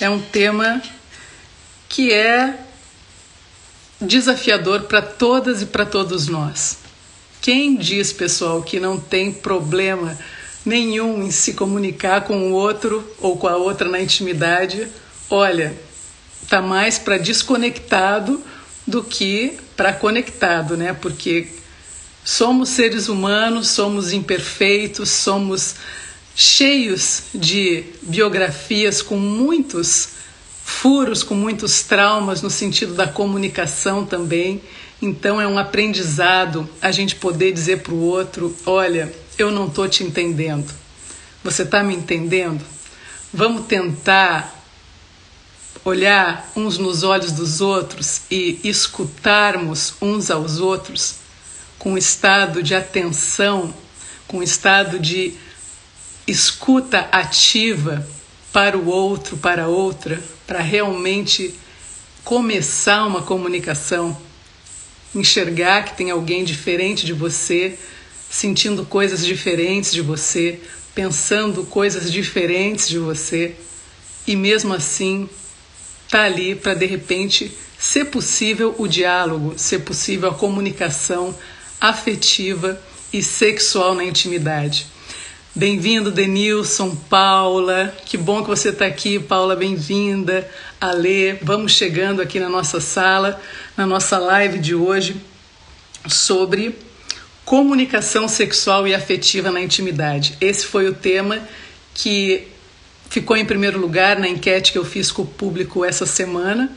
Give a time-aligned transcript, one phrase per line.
[0.00, 0.82] é um tema
[1.88, 2.58] que é
[4.00, 6.78] desafiador para todas e para todos nós.
[7.40, 10.18] Quem diz, pessoal, que não tem problema
[10.64, 14.88] nenhum em se comunicar com o outro ou com a outra na intimidade,
[15.30, 15.76] olha,
[16.48, 18.42] tá mais para desconectado
[18.86, 20.92] do que para conectado, né?
[20.92, 21.48] Porque
[22.24, 25.76] somos seres humanos, somos imperfeitos, somos
[26.38, 30.10] cheios de biografias com muitos
[30.62, 34.60] furos, com muitos traumas no sentido da comunicação também.
[35.00, 39.88] Então é um aprendizado a gente poder dizer para o outro: olha, eu não estou
[39.88, 40.70] te entendendo.
[41.42, 42.62] Você está me entendendo?
[43.32, 44.54] Vamos tentar
[45.84, 51.16] olhar uns nos olhos dos outros e escutarmos uns aos outros
[51.78, 53.72] com um estado de atenção,
[54.26, 55.34] com um estado de
[56.26, 58.06] escuta ativa
[58.52, 61.54] para o outro, para a outra, para realmente
[62.24, 64.16] começar uma comunicação,
[65.14, 67.78] enxergar que tem alguém diferente de você,
[68.28, 70.60] sentindo coisas diferentes de você,
[70.94, 73.54] pensando coisas diferentes de você,
[74.26, 75.28] e mesmo assim
[76.10, 81.36] tá ali para de repente ser possível o diálogo, ser possível a comunicação
[81.80, 82.80] afetiva
[83.12, 84.86] e sexual na intimidade.
[85.56, 87.90] Bem-vindo, Denilson, Paula.
[88.04, 89.56] Que bom que você está aqui, Paula.
[89.56, 90.46] Bem-vinda.
[90.78, 93.40] Alê, vamos chegando aqui na nossa sala,
[93.74, 95.16] na nossa live de hoje
[96.06, 96.76] sobre
[97.42, 100.36] comunicação sexual e afetiva na intimidade.
[100.42, 101.40] Esse foi o tema
[101.94, 102.48] que
[103.08, 106.70] ficou em primeiro lugar na enquete que eu fiz com o público essa semana.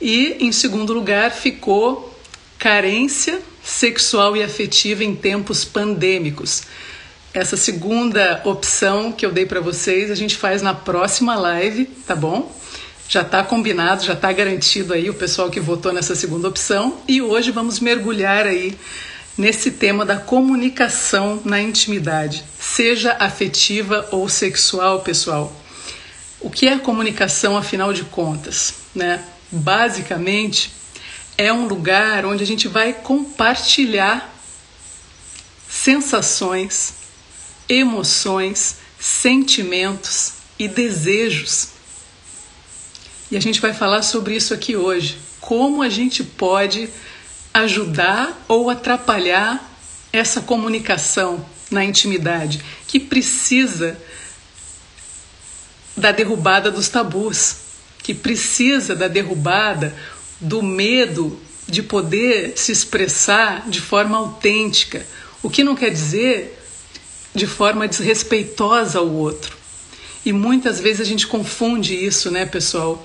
[0.00, 2.16] E em segundo lugar ficou
[2.60, 6.62] carência sexual e afetiva em tempos pandêmicos.
[7.32, 12.16] Essa segunda opção que eu dei para vocês, a gente faz na próxima live, tá
[12.16, 12.52] bom?
[13.08, 16.98] Já está combinado, já está garantido aí o pessoal que votou nessa segunda opção.
[17.06, 18.76] E hoje vamos mergulhar aí
[19.38, 25.52] nesse tema da comunicação na intimidade, seja afetiva ou sexual, pessoal.
[26.40, 28.74] O que é comunicação, afinal de contas?
[28.94, 29.22] Né?
[29.50, 30.72] Basicamente,
[31.38, 34.34] é um lugar onde a gente vai compartilhar
[35.68, 36.99] sensações,
[37.70, 41.68] emoções, sentimentos e desejos.
[43.30, 45.16] E a gente vai falar sobre isso aqui hoje.
[45.40, 46.90] Como a gente pode
[47.54, 49.64] ajudar ou atrapalhar
[50.12, 53.96] essa comunicação na intimidade que precisa
[55.96, 57.56] da derrubada dos tabus,
[58.02, 59.96] que precisa da derrubada
[60.40, 61.38] do medo
[61.68, 65.06] de poder se expressar de forma autêntica.
[65.40, 66.59] O que não quer dizer
[67.40, 69.56] de forma desrespeitosa ao outro.
[70.26, 73.02] E muitas vezes a gente confunde isso, né, pessoal?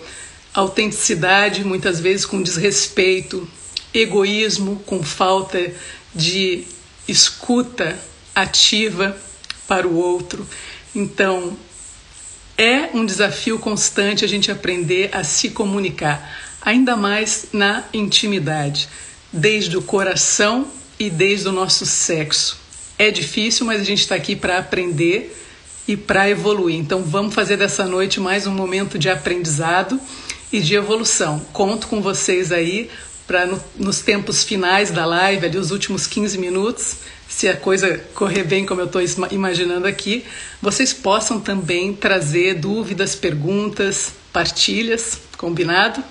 [0.54, 3.48] Autenticidade, muitas vezes com desrespeito,
[3.94, 5.72] egoísmo, com falta
[6.14, 6.66] de
[7.08, 7.98] escuta
[8.36, 9.16] ativa
[9.70, 10.46] para o outro.
[10.94, 11.58] Então,
[12.58, 18.90] é um desafio constante a gente aprender a se comunicar, ainda mais na intimidade,
[19.32, 20.68] desde o coração
[21.00, 22.65] e desde o nosso sexo.
[22.98, 25.36] É difícil, mas a gente está aqui para aprender
[25.88, 26.78] e para evoluir.
[26.78, 30.00] Então vamos fazer dessa noite mais um momento de aprendizado
[30.52, 31.40] e de evolução.
[31.52, 32.90] Conto com vocês aí
[33.28, 36.98] para no, nos tempos finais da live, ali os últimos 15 minutos,
[37.28, 39.02] se a coisa correr bem como eu estou
[39.32, 40.24] imaginando aqui,
[40.62, 46.04] vocês possam também trazer dúvidas, perguntas, partilhas, combinado?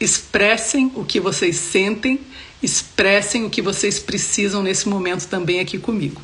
[0.00, 2.20] Expressem o que vocês sentem
[2.66, 6.20] expressem o que vocês precisam nesse momento também aqui comigo.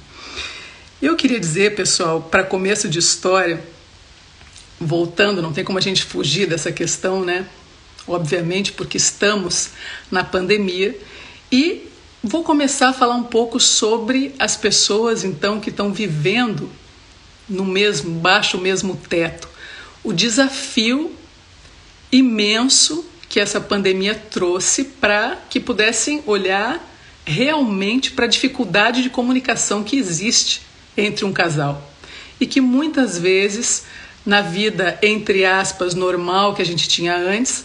[1.00, 3.64] Eu queria dizer, pessoal, para começo de história,
[4.78, 7.46] voltando, não tem como a gente fugir dessa questão, né?
[8.06, 9.70] Obviamente, porque estamos
[10.10, 10.98] na pandemia
[11.50, 11.88] e
[12.22, 16.68] vou começar a falar um pouco sobre as pessoas então que estão vivendo
[17.48, 19.48] no mesmo baixo mesmo teto.
[20.02, 21.14] O desafio
[22.10, 26.78] imenso que essa pandemia trouxe para que pudessem olhar
[27.24, 30.60] realmente para a dificuldade de comunicação que existe
[30.94, 31.90] entre um casal
[32.38, 33.84] e que muitas vezes
[34.26, 37.64] na vida, entre aspas, normal que a gente tinha antes,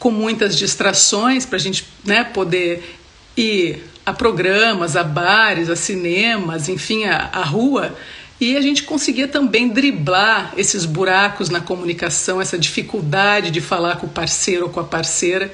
[0.00, 2.98] com muitas distrações para a gente né, poder
[3.36, 7.96] ir a programas, a bares, a cinemas, enfim, a, a rua.
[8.38, 14.06] E a gente conseguia também driblar esses buracos na comunicação, essa dificuldade de falar com
[14.06, 15.52] o parceiro ou com a parceira.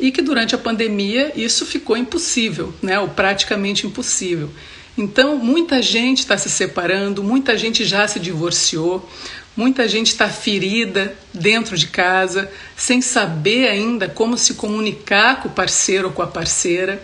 [0.00, 2.98] E que durante a pandemia isso ficou impossível, né?
[2.98, 4.50] ou praticamente impossível.
[4.96, 9.06] Então, muita gente está se separando, muita gente já se divorciou,
[9.54, 15.52] muita gente está ferida dentro de casa, sem saber ainda como se comunicar com o
[15.52, 17.02] parceiro ou com a parceira.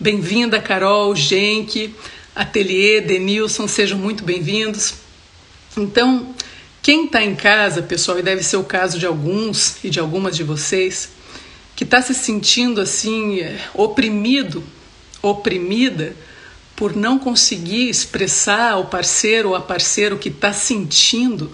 [0.00, 1.94] Bem-vinda, Carol, Genk,
[2.34, 4.94] Ateliê, Denilson, sejam muito bem-vindos.
[5.76, 6.34] Então,
[6.82, 10.34] quem está em casa, pessoal, e deve ser o caso de alguns e de algumas
[10.36, 11.10] de vocês,
[11.76, 13.38] que está se sentindo assim,
[13.72, 14.64] oprimido,
[15.22, 16.16] oprimida,
[16.74, 21.52] por não conseguir expressar ao parceiro ou a parceira o que está sentindo,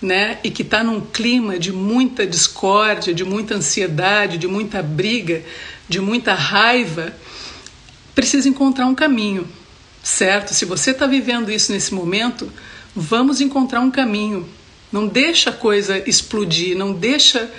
[0.00, 0.38] né?
[0.42, 5.42] E que está num clima de muita discórdia, de muita ansiedade, de muita briga,
[5.86, 7.14] de muita raiva,
[8.14, 9.46] precisa encontrar um caminho,
[10.04, 10.52] certo?
[10.52, 12.52] Se você está vivendo isso nesse momento,
[12.94, 14.46] vamos encontrar um caminho.
[14.92, 17.50] Não deixa a coisa explodir, não deixa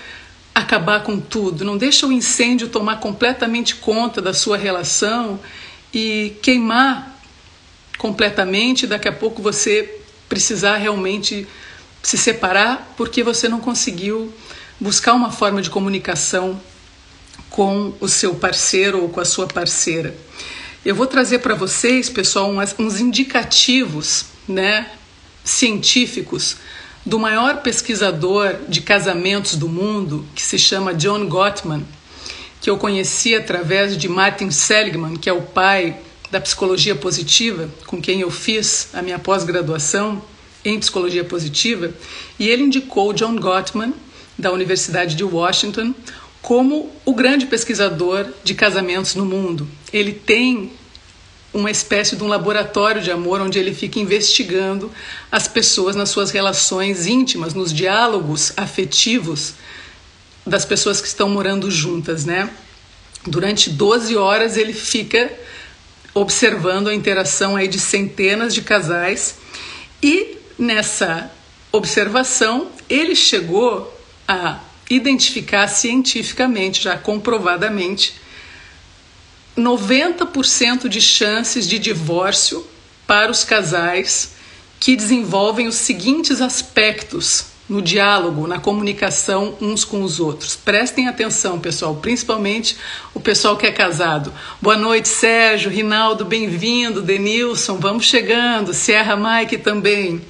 [0.53, 5.37] acabar com tudo, não deixa o incêndio tomar completamente conta da sua relação
[5.93, 7.19] e queimar
[7.97, 9.99] completamente, daqui a pouco você
[10.29, 11.45] precisar realmente
[12.01, 14.31] se separar porque você não conseguiu
[14.79, 16.61] buscar uma forma de comunicação
[17.49, 20.15] com o seu parceiro ou com a sua parceira.
[20.85, 24.91] Eu vou trazer para vocês, pessoal, uns, uns indicativos, né,
[25.43, 26.57] científicos
[27.03, 31.83] do maior pesquisador de casamentos do mundo, que se chama John Gottman
[32.61, 35.97] que eu conheci através de Martin Seligman, que é o pai
[36.31, 40.19] da psicologia positiva, com quem eu fiz a minha pós-graduação
[40.63, 41.93] em psicologia positiva,
[42.39, 43.93] e ele indicou John Gottman,
[44.37, 45.93] da Universidade de Washington,
[46.45, 49.67] como o grande pesquisador de casamentos no mundo.
[49.91, 50.71] Ele tem
[51.51, 54.91] uma espécie de um laboratório de amor onde ele fica investigando
[55.31, 59.55] as pessoas nas suas relações íntimas, nos diálogos afetivos
[60.45, 62.47] das pessoas que estão morando juntas, né?
[63.25, 65.33] Durante 12 horas ele fica
[66.13, 69.37] observando a interação aí de centenas de casais
[69.99, 71.31] e nessa
[71.71, 73.91] observação ele chegou
[74.27, 74.59] a
[74.89, 78.15] identificar cientificamente, já comprovadamente,
[79.57, 82.65] 90% de chances de divórcio
[83.07, 84.33] para os casais
[84.79, 90.55] que desenvolvem os seguintes aspectos no diálogo, na comunicação uns com os outros.
[90.55, 92.77] Prestem atenção, pessoal, principalmente
[93.13, 94.31] o pessoal que é casado.
[94.61, 100.21] Boa noite, Sérgio, Rinaldo, bem-vindo, Denilson, vamos chegando, Sierra Mike também.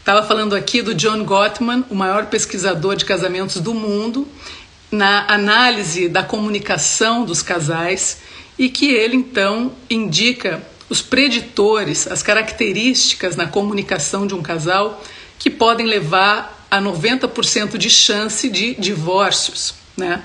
[0.00, 4.26] Estava falando aqui do John Gottman, o maior pesquisador de casamentos do mundo,
[4.90, 8.18] na análise da comunicação dos casais
[8.58, 15.02] e que ele então indica os preditores, as características na comunicação de um casal
[15.38, 20.22] que podem levar a 90% de chance de divórcios, né?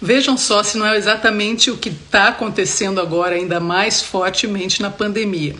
[0.00, 4.90] Vejam só se não é exatamente o que está acontecendo agora, ainda mais fortemente na
[4.90, 5.54] pandemia.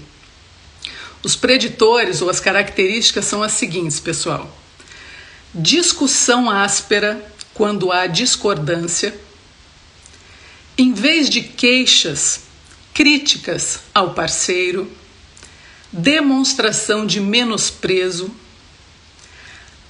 [1.22, 4.50] Os preditores ou as características são as seguintes, pessoal:
[5.54, 7.24] discussão áspera
[7.54, 9.14] quando há discordância,
[10.76, 12.40] em vez de queixas,
[12.92, 14.90] críticas ao parceiro,
[15.92, 18.34] demonstração de menosprezo,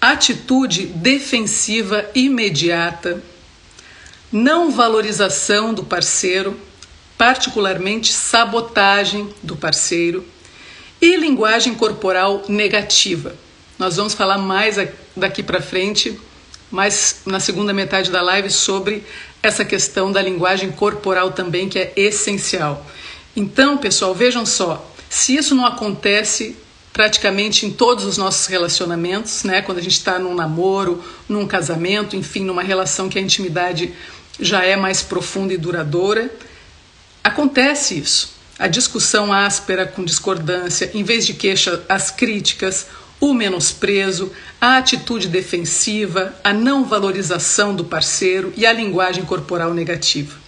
[0.01, 3.23] atitude defensiva imediata,
[4.31, 6.61] não valorização do parceiro,
[7.17, 10.27] particularmente sabotagem do parceiro
[11.03, 13.35] e linguagem corporal negativa.
[13.77, 14.77] Nós vamos falar mais
[15.17, 16.17] daqui para frente,
[16.71, 19.05] mais na segunda metade da live, sobre
[19.43, 22.87] essa questão da linguagem corporal também, que é essencial.
[23.35, 26.57] Então, pessoal, vejam só: se isso não acontece
[26.93, 29.61] praticamente em todos os nossos relacionamentos, né?
[29.61, 33.93] Quando a gente está num namoro, num casamento, enfim, numa relação que a intimidade
[34.39, 36.31] já é mais profunda e duradoura,
[37.25, 38.42] acontece isso.
[38.63, 42.87] A discussão áspera com discordância, em vez de queixa, as críticas,
[43.19, 50.39] o menosprezo, a atitude defensiva, a não valorização do parceiro e a linguagem corporal negativa.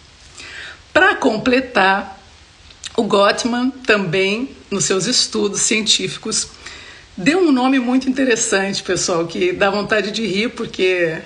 [0.93, 2.23] Para completar,
[2.97, 6.51] o Gottman também, nos seus estudos científicos,
[7.17, 11.19] deu um nome muito interessante, pessoal, que dá vontade de rir, porque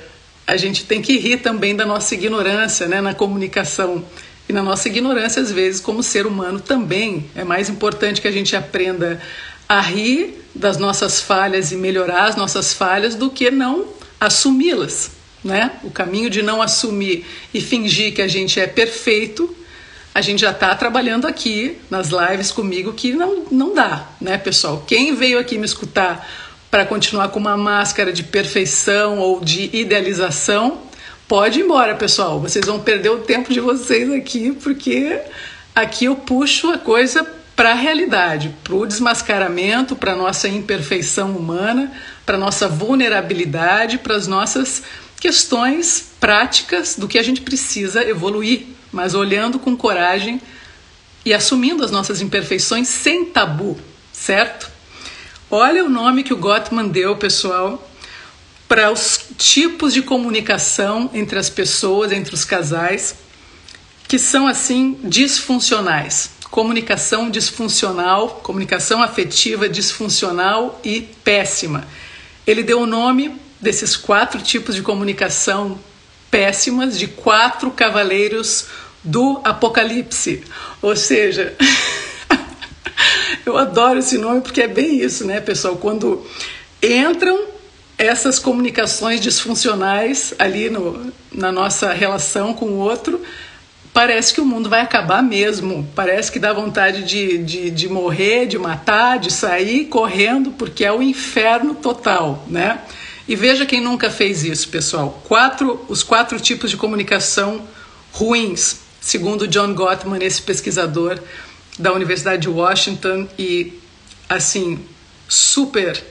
[0.46, 4.02] a gente tem que rir também da nossa ignorância né, na comunicação.
[4.48, 8.32] E na nossa ignorância, às vezes, como ser humano, também é mais importante que a
[8.32, 9.20] gente aprenda
[9.68, 13.84] a rir das nossas falhas e melhorar as nossas falhas do que não
[14.18, 15.10] assumi-las,
[15.44, 15.72] né?
[15.84, 19.54] O caminho de não assumir e fingir que a gente é perfeito,
[20.14, 24.82] a gente já está trabalhando aqui nas lives comigo que não, não dá, né, pessoal?
[24.86, 26.26] Quem veio aqui me escutar
[26.70, 30.82] para continuar com uma máscara de perfeição ou de idealização,
[31.28, 32.40] pode ir embora, pessoal.
[32.40, 35.20] Vocês vão perder o tempo de vocês aqui, porque
[35.74, 41.32] aqui eu puxo a coisa para a realidade, para o desmascaramento, para a nossa imperfeição
[41.32, 41.92] humana,
[42.24, 44.82] para a nossa vulnerabilidade, para as nossas
[45.20, 50.40] questões práticas do que a gente precisa evoluir, mas olhando com coragem
[51.24, 53.76] e assumindo as nossas imperfeições sem tabu,
[54.12, 54.70] certo?
[55.50, 57.87] Olha o nome que o Gottman deu, pessoal,
[58.68, 63.16] para os tipos de comunicação entre as pessoas, entre os casais,
[64.06, 71.86] que são assim disfuncionais comunicação disfuncional, comunicação afetiva disfuncional e péssima.
[72.46, 75.78] Ele deu o nome desses quatro tipos de comunicação
[76.30, 78.66] péssimas de quatro cavaleiros
[79.04, 80.42] do Apocalipse.
[80.80, 81.54] Ou seja,
[83.44, 85.76] eu adoro esse nome porque é bem isso, né, pessoal?
[85.76, 86.26] Quando
[86.82, 87.46] entram
[87.98, 93.20] essas comunicações disfuncionais ali no, na nossa relação com o outro,
[93.92, 95.86] parece que o mundo vai acabar mesmo.
[95.96, 100.92] Parece que dá vontade de, de, de morrer, de matar, de sair correndo, porque é
[100.92, 102.80] o inferno total, né?
[103.26, 105.20] E veja quem nunca fez isso, pessoal.
[105.26, 107.62] Quatro, os quatro tipos de comunicação
[108.12, 111.18] ruins, segundo John Gottman, esse pesquisador
[111.78, 113.78] da Universidade de Washington e
[114.28, 114.78] assim
[115.28, 116.02] super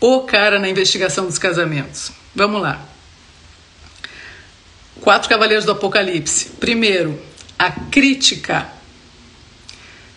[0.00, 2.12] o cara na investigação dos casamentos.
[2.34, 2.86] Vamos lá.
[5.00, 6.50] Quatro cavaleiros do Apocalipse.
[6.60, 7.20] Primeiro,
[7.58, 8.68] a crítica.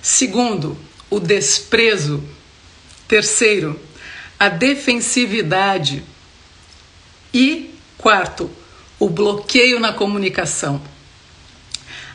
[0.02, 0.78] Segundo,
[1.10, 2.24] o desprezo.
[3.08, 3.80] Terceiro,
[4.40, 6.04] a defensividade.
[7.34, 8.50] E quarto,
[9.00, 10.82] o bloqueio na comunicação.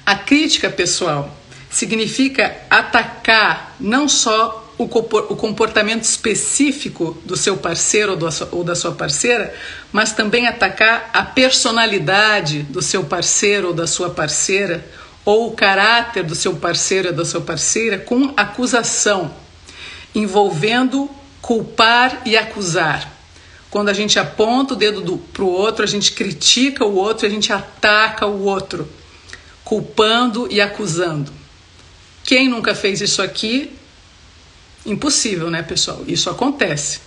[0.04, 1.36] A crítica, pessoal,
[1.70, 8.18] significa atacar não só o comportamento específico do seu parceiro
[8.52, 9.54] ou da sua parceira,
[9.90, 14.86] mas também atacar a personalidade do seu parceiro ou da sua parceira,
[15.24, 19.34] ou o caráter do seu parceiro ou da sua parceira, com acusação,
[20.14, 23.12] envolvendo culpar e acusar.
[23.70, 27.30] Quando a gente aponta o dedo para o outro, a gente critica o outro, a
[27.30, 28.88] gente ataca o outro,
[29.64, 31.32] culpando e acusando.
[32.24, 33.72] Quem nunca fez isso aqui
[34.86, 36.04] Impossível, né, pessoal?
[36.06, 37.00] Isso acontece.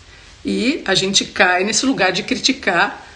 [0.45, 3.07] E a gente cai nesse lugar de criticar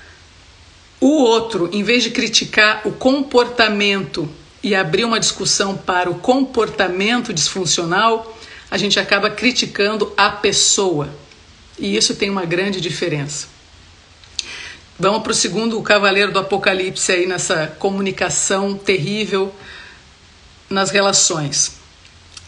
[1.00, 4.30] o outro, em vez de criticar o comportamento
[4.64, 8.38] e abrir uma discussão para o comportamento disfuncional,
[8.72, 11.14] a gente acaba criticando a pessoa.
[11.78, 13.48] E isso tem uma grande diferença.
[14.98, 19.54] Vamos para o segundo cavaleiro do Apocalipse aí nessa comunicação terrível
[20.70, 21.83] nas relações.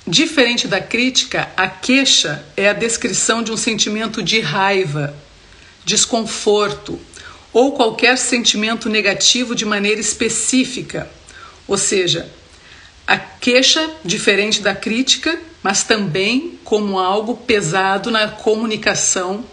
[0.08, 5.16] Diferente da crítica, a queixa é a descrição de um sentimento de raiva,
[5.84, 7.00] desconforto
[7.52, 11.10] ou qualquer sentimento negativo de maneira específica.
[11.68, 12.30] Ou seja,
[13.08, 19.44] a queixa, diferente da crítica, mas também como algo pesado na comunicação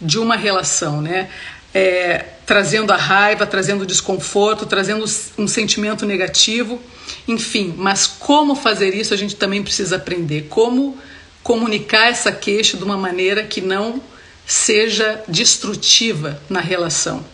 [0.00, 1.30] de uma relação, né?
[1.76, 5.04] É, trazendo a raiva, trazendo desconforto, trazendo
[5.36, 6.80] um sentimento negativo
[7.26, 10.46] enfim, mas como fazer isso a gente também precisa aprender.
[10.48, 10.98] Como
[11.42, 14.02] comunicar essa queixa de uma maneira que não
[14.46, 17.24] seja destrutiva na relação.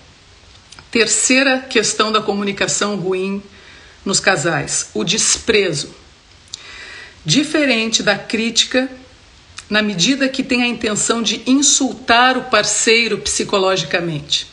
[0.90, 3.42] Terceira questão da comunicação ruim
[4.04, 5.94] nos casais: o desprezo.
[7.24, 8.90] Diferente da crítica,
[9.68, 14.46] na medida que tem a intenção de insultar o parceiro psicologicamente.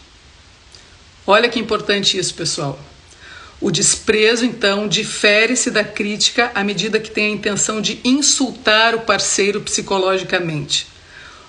[1.25, 2.79] Olha que importante isso, pessoal.
[3.61, 9.01] O desprezo, então, difere-se da crítica à medida que tem a intenção de insultar o
[9.01, 10.87] parceiro psicologicamente,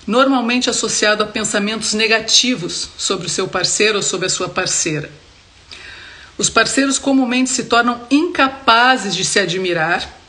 [0.05, 5.09] normalmente associado a pensamentos negativos sobre o seu parceiro ou sobre a sua parceira.
[6.37, 10.20] Os parceiros comumente se tornam incapazes de se admirar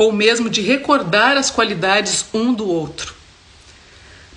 [0.00, 3.14] ou mesmo de recordar as qualidades um do outro.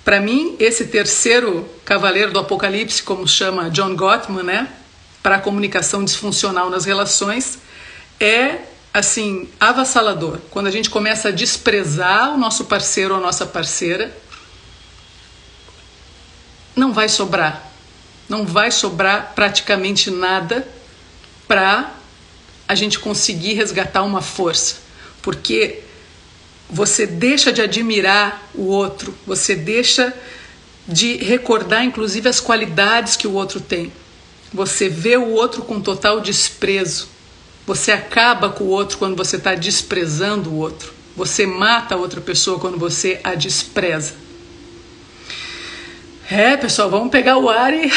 [0.04, 4.68] Para mim, esse terceiro cavaleiro do Apocalipse, como chama John Gottman, né?
[5.22, 7.60] para a comunicação disfuncional nas relações
[8.20, 8.58] é
[8.92, 10.38] assim avassalador.
[10.50, 14.14] Quando a gente começa a desprezar o nosso parceiro ou a nossa parceira,
[16.76, 17.72] não vai sobrar.
[18.28, 20.68] Não vai sobrar praticamente nada
[21.48, 21.90] para
[22.68, 24.83] a gente conseguir resgatar uma força.
[25.24, 25.80] Porque
[26.68, 30.12] você deixa de admirar o outro, você deixa
[30.86, 33.90] de recordar inclusive as qualidades que o outro tem.
[34.52, 37.08] Você vê o outro com total desprezo.
[37.66, 40.92] Você acaba com o outro quando você está desprezando o outro.
[41.16, 44.12] Você mata a outra pessoa quando você a despreza.
[46.30, 47.92] É, pessoal, vamos pegar o ar e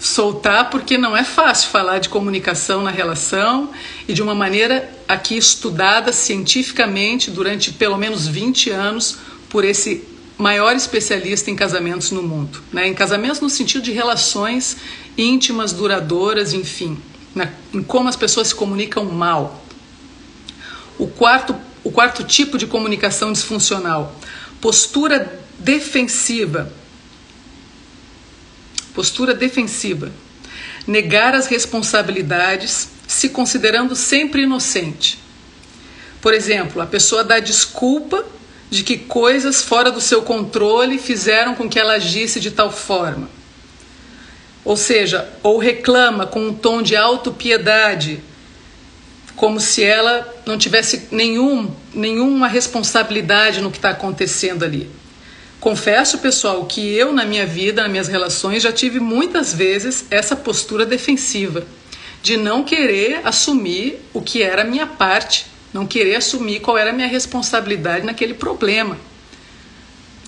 [0.00, 3.70] soltar, porque não é fácil falar de comunicação na relação
[4.08, 9.18] e de uma maneira aqui estudada cientificamente durante pelo menos 20 anos
[9.50, 10.02] por esse
[10.38, 12.62] maior especialista em casamentos no mundo.
[12.72, 12.88] Né?
[12.88, 14.78] Em casamentos no sentido de relações
[15.16, 16.96] íntimas, duradouras, enfim,
[17.34, 19.62] na, em como as pessoas se comunicam mal.
[20.98, 24.16] O quarto, o quarto tipo de comunicação disfuncional,
[24.58, 26.72] postura defensiva
[28.98, 30.10] postura defensiva,
[30.84, 35.20] negar as responsabilidades, se considerando sempre inocente.
[36.20, 38.26] Por exemplo, a pessoa dá desculpa
[38.68, 43.30] de que coisas fora do seu controle fizeram com que ela agisse de tal forma.
[44.64, 48.20] Ou seja, ou reclama com um tom de autopiedade,
[49.36, 54.90] como se ela não tivesse nenhum, nenhuma responsabilidade no que está acontecendo ali.
[55.60, 60.36] Confesso, pessoal, que eu na minha vida, nas minhas relações, já tive muitas vezes essa
[60.36, 61.66] postura defensiva,
[62.22, 66.90] de não querer assumir o que era a minha parte, não querer assumir qual era
[66.90, 68.96] a minha responsabilidade naquele problema.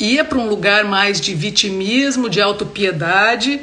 [0.01, 3.61] Ia para um lugar mais de vitimismo, de autopiedade,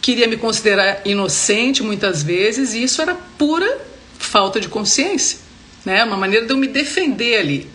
[0.00, 3.80] queria me considerar inocente muitas vezes, e isso era pura
[4.18, 5.38] falta de consciência,
[5.84, 6.02] né?
[6.04, 7.68] Uma maneira de eu me defender ali.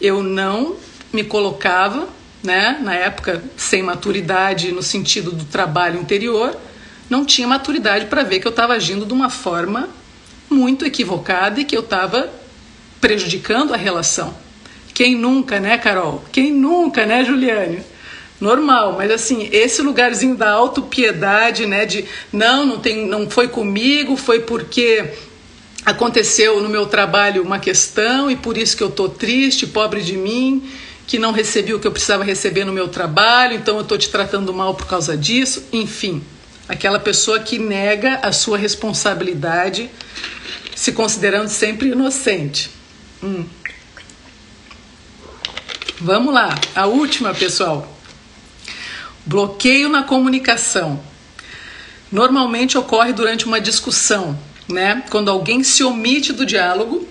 [0.00, 0.76] Eu não
[1.12, 2.08] me colocava
[2.46, 6.56] né, na época sem maturidade no sentido do trabalho interior,
[7.10, 9.88] não tinha maturidade para ver que eu estava agindo de uma forma
[10.48, 12.30] muito equivocada e que eu estava
[13.00, 14.34] prejudicando a relação.
[14.94, 16.24] Quem nunca, né, Carol?
[16.32, 17.82] Quem nunca, né, Juliane?
[18.40, 24.16] Normal, mas assim, esse lugarzinho da autopiedade, né, de não, não tem, não foi comigo,
[24.16, 25.04] foi porque
[25.84, 30.16] aconteceu no meu trabalho uma questão e por isso que eu tô triste, pobre de
[30.16, 30.62] mim
[31.06, 34.08] que não recebi o que eu precisava receber no meu trabalho, então eu estou te
[34.08, 36.22] tratando mal por causa disso, enfim.
[36.68, 39.88] Aquela pessoa que nega a sua responsabilidade,
[40.74, 42.70] se considerando sempre inocente.
[43.22, 43.46] Hum.
[46.00, 47.96] Vamos lá, a última, pessoal.
[49.24, 51.00] Bloqueio na comunicação.
[52.10, 54.38] Normalmente ocorre durante uma discussão,
[54.68, 55.04] né?
[55.08, 57.08] Quando alguém se omite do diálogo,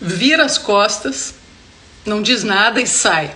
[0.00, 1.34] vira as costas
[2.06, 3.34] não diz nada e sai.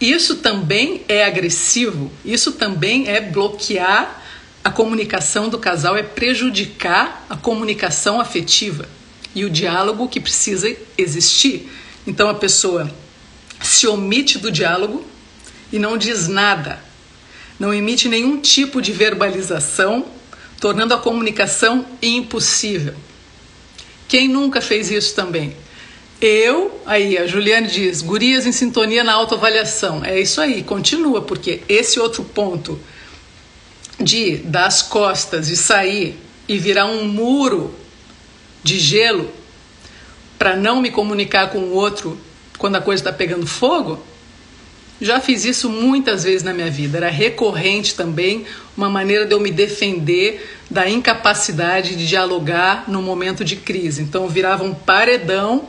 [0.00, 4.22] Isso também é agressivo, isso também é bloquear
[4.62, 8.88] a comunicação do casal, é prejudicar a comunicação afetiva
[9.34, 11.70] e o diálogo que precisa existir.
[12.06, 12.90] Então a pessoa
[13.62, 15.04] se omite do diálogo
[15.72, 16.82] e não diz nada,
[17.58, 20.06] não emite nenhum tipo de verbalização,
[20.60, 22.94] tornando a comunicação impossível.
[24.08, 25.56] Quem nunca fez isso também?
[26.20, 30.04] Eu, aí a Juliane diz, gurias em sintonia na autoavaliação.
[30.04, 32.78] É isso aí, continua, porque esse outro ponto
[34.00, 37.74] de dar as costas e sair e virar um muro
[38.62, 39.30] de gelo
[40.38, 42.18] para não me comunicar com o outro
[42.58, 44.02] quando a coisa está pegando fogo,
[45.00, 46.98] já fiz isso muitas vezes na minha vida.
[46.98, 48.46] Era recorrente também
[48.76, 54.02] uma maneira de eu me defender da incapacidade de dialogar no momento de crise.
[54.02, 55.68] Então eu virava um paredão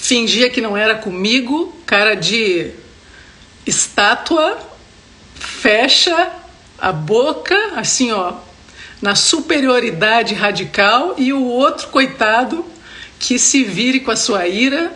[0.00, 2.70] fingia que não era comigo, cara de
[3.66, 4.58] estátua,
[5.34, 6.32] fecha
[6.78, 8.32] a boca, assim, ó,
[9.00, 12.64] na superioridade radical, e o outro, coitado,
[13.18, 14.92] que se vire com a sua ira,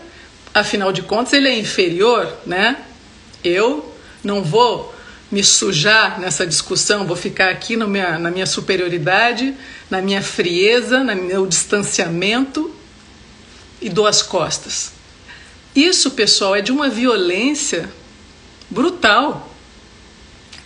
[0.54, 2.78] afinal de contas, ele é inferior, né?
[3.44, 4.94] Eu não vou
[5.30, 9.54] me sujar nessa discussão, vou ficar aqui minha, na minha superioridade,
[9.90, 12.74] na minha frieza, no meu distanciamento
[13.84, 14.93] e dou as costas.
[15.74, 17.90] Isso, pessoal, é de uma violência
[18.70, 19.52] brutal.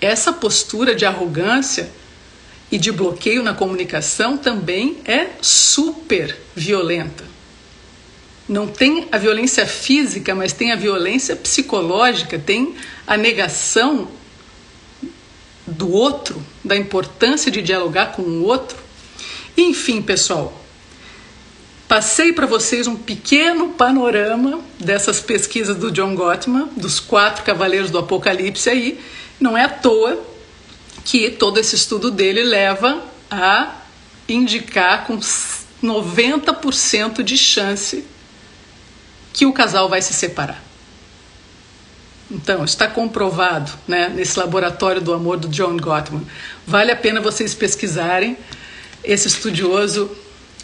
[0.00, 1.90] Essa postura de arrogância
[2.70, 7.24] e de bloqueio na comunicação também é super violenta.
[8.48, 12.74] Não tem a violência física, mas tem a violência psicológica, tem
[13.06, 14.08] a negação
[15.66, 18.76] do outro, da importância de dialogar com o outro.
[19.56, 20.64] Enfim, pessoal,
[21.88, 27.96] Passei para vocês um pequeno panorama dessas pesquisas do John Gottman, dos quatro cavaleiros do
[27.96, 29.00] Apocalipse aí.
[29.40, 30.22] Não é à toa
[31.02, 33.74] que todo esse estudo dele leva a
[34.28, 38.04] indicar com 90% de chance
[39.32, 40.62] que o casal vai se separar.
[42.30, 46.26] Então, está comprovado né, nesse laboratório do amor do John Gottman.
[46.66, 48.36] Vale a pena vocês pesquisarem
[49.02, 50.14] esse estudioso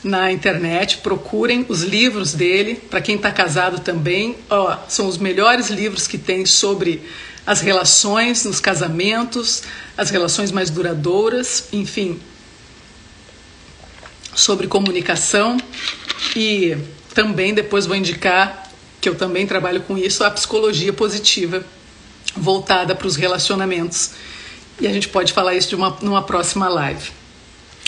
[0.04, 2.74] na internet, procurem os livros dele.
[2.74, 7.02] Para quem está casado também, ó, são os melhores livros que tem sobre
[7.46, 9.62] as relações nos casamentos,
[9.96, 12.20] as relações mais duradouras, enfim,
[14.34, 15.58] sobre comunicação.
[16.36, 16.76] E
[17.14, 21.64] também depois vou indicar que eu também trabalho com isso, a psicologia positiva
[22.36, 24.10] voltada para os relacionamentos.
[24.80, 27.23] E a gente pode falar isso de uma, numa próxima live.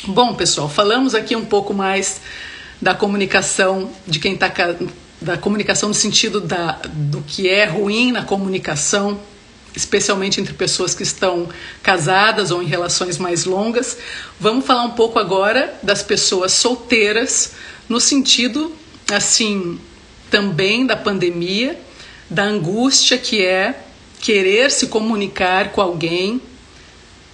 [0.04, 2.20] Bom, pessoal, falamos aqui um pouco mais
[2.80, 4.52] da comunicação de quem está
[5.20, 9.18] da comunicação no sentido da, do que é ruim na comunicação,
[9.74, 11.48] especialmente entre pessoas que estão
[11.82, 13.96] casadas ou em relações mais longas.
[14.38, 17.54] Vamos falar um pouco agora das pessoas solteiras,
[17.88, 18.72] no sentido
[19.10, 19.80] assim
[20.30, 21.80] também da pandemia,
[22.28, 23.82] da angústia que é
[24.20, 26.40] querer se comunicar com alguém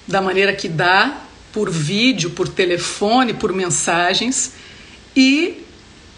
[0.07, 1.22] da maneira que dá,
[1.53, 4.53] por vídeo, por telefone, por mensagens
[5.15, 5.63] e,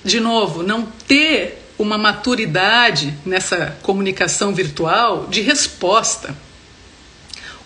[0.05, 6.37] de novo, não ter uma maturidade nessa comunicação virtual de resposta.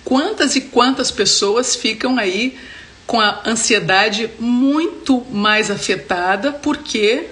[0.05, 2.59] Quantas e quantas pessoas ficam aí
[3.07, 7.27] com a ansiedade muito mais afetada porque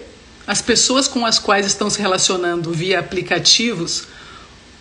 [0.46, 4.06] as pessoas com as quais estão se relacionando via aplicativos,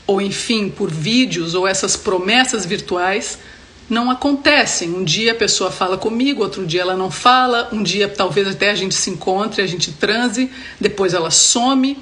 [0.06, 3.40] ou enfim, por vídeos ou essas promessas virtuais,
[3.90, 4.90] não acontecem.
[4.90, 8.72] Um dia a pessoa fala comigo, outro dia ela não fala, um dia talvez até
[8.72, 11.98] a gente se encontre, a gente transe, depois ela some.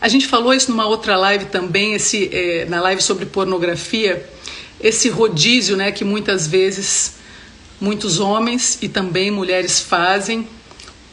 [0.00, 4.28] A gente falou isso numa outra live também, esse, é, na live sobre pornografia,
[4.80, 7.14] esse rodízio né, que muitas vezes
[7.80, 10.48] muitos homens e também mulheres fazem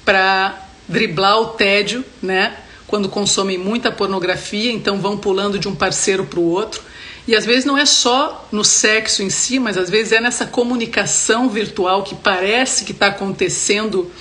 [0.04, 2.58] para driblar o tédio, né?
[2.88, 6.82] Quando consomem muita pornografia, então vão pulando de um parceiro para o outro.
[7.28, 10.46] E às vezes não é só no sexo em si, mas às vezes é nessa
[10.46, 14.12] comunicação virtual que parece que está acontecendo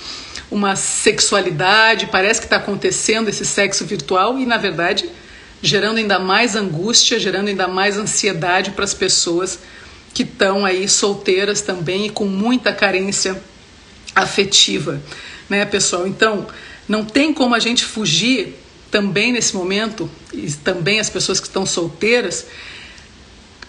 [0.49, 5.09] uma sexualidade, parece que está acontecendo esse sexo virtual e, na verdade,
[5.61, 9.59] gerando ainda mais angústia, gerando ainda mais ansiedade para as pessoas
[10.13, 13.41] que estão aí solteiras também e com muita carência
[14.13, 15.01] afetiva
[15.51, 16.07] né, pessoal?
[16.07, 16.47] Então,
[16.87, 18.57] não tem como a gente fugir
[18.89, 22.47] também nesse momento, e também as pessoas que estão solteiras,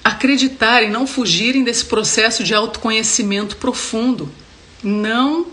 [0.03, 4.31] acreditarem, não fugirem desse processo de autoconhecimento profundo,
[4.83, 5.47] não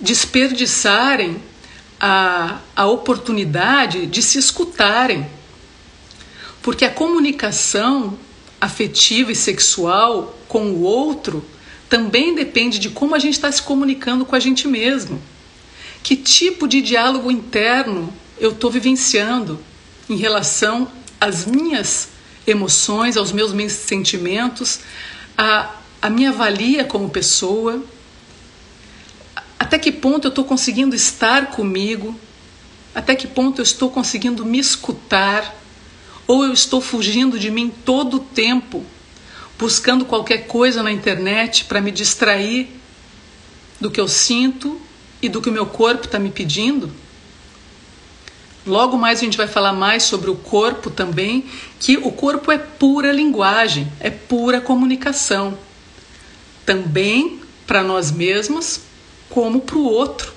[0.00, 1.42] desperdiçarem
[2.00, 5.26] a, a oportunidade de se escutarem.
[6.62, 8.18] Porque a comunicação
[8.60, 11.44] afetiva e sexual com o outro
[11.88, 15.20] também depende de como a gente está se comunicando com a gente mesmo.
[16.02, 19.58] Que tipo de diálogo interno eu estou vivenciando
[20.08, 20.88] em relação
[21.20, 22.08] às minhas
[22.50, 24.80] emoções, aos meus sentimentos,
[25.36, 27.82] a, a minha valia como pessoa?
[29.58, 32.18] Até que ponto eu estou conseguindo estar comigo?
[32.94, 35.54] Até que ponto eu estou conseguindo me escutar?
[36.26, 38.84] Ou eu estou fugindo de mim todo o tempo,
[39.58, 42.68] buscando qualquer coisa na internet para me distrair
[43.80, 44.80] do que eu sinto
[45.20, 46.92] e do que o meu corpo está me pedindo.
[48.68, 51.46] Logo mais a gente vai falar mais sobre o corpo também,
[51.80, 55.56] que o corpo é pura linguagem, é pura comunicação.
[56.66, 58.80] Também para nós mesmos,
[59.30, 60.34] como para o outro.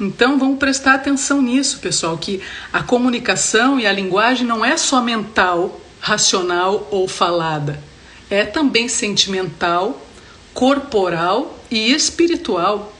[0.00, 5.00] Então vamos prestar atenção nisso, pessoal, que a comunicação e a linguagem não é só
[5.00, 7.80] mental, racional ou falada,
[8.28, 10.04] é também sentimental,
[10.52, 12.93] corporal e espiritual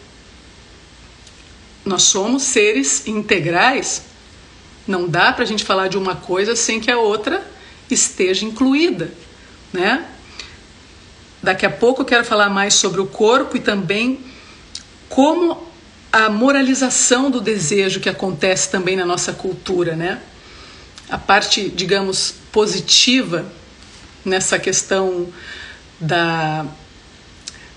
[1.85, 4.03] nós somos seres integrais.
[4.87, 7.47] Não dá para a gente falar de uma coisa sem que a outra
[7.91, 9.13] esteja incluída,
[9.73, 10.07] né?
[11.43, 14.21] Daqui a pouco eu quero falar mais sobre o corpo e também
[15.09, 15.69] como
[16.11, 20.21] a moralização do desejo que acontece também na nossa cultura, né?
[21.11, 23.45] A parte, digamos, positiva
[24.25, 25.29] nessa questão
[26.01, 26.67] da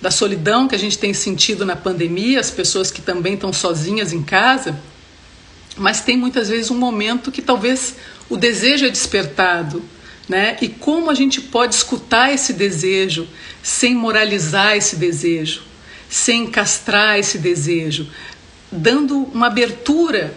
[0.02, 4.14] da solidão que a gente tem sentido na pandemia, as pessoas que também estão sozinhas
[4.14, 4.80] em casa,
[5.76, 7.96] mas tem muitas vezes um momento que talvez
[8.30, 9.84] o desejo é despertado,
[10.28, 10.58] né?
[10.62, 13.28] E como a gente pode escutar esse desejo
[13.64, 15.64] sem moralizar esse desejo,
[16.10, 18.08] sem castrar esse desejo,
[18.72, 20.34] dando uma abertura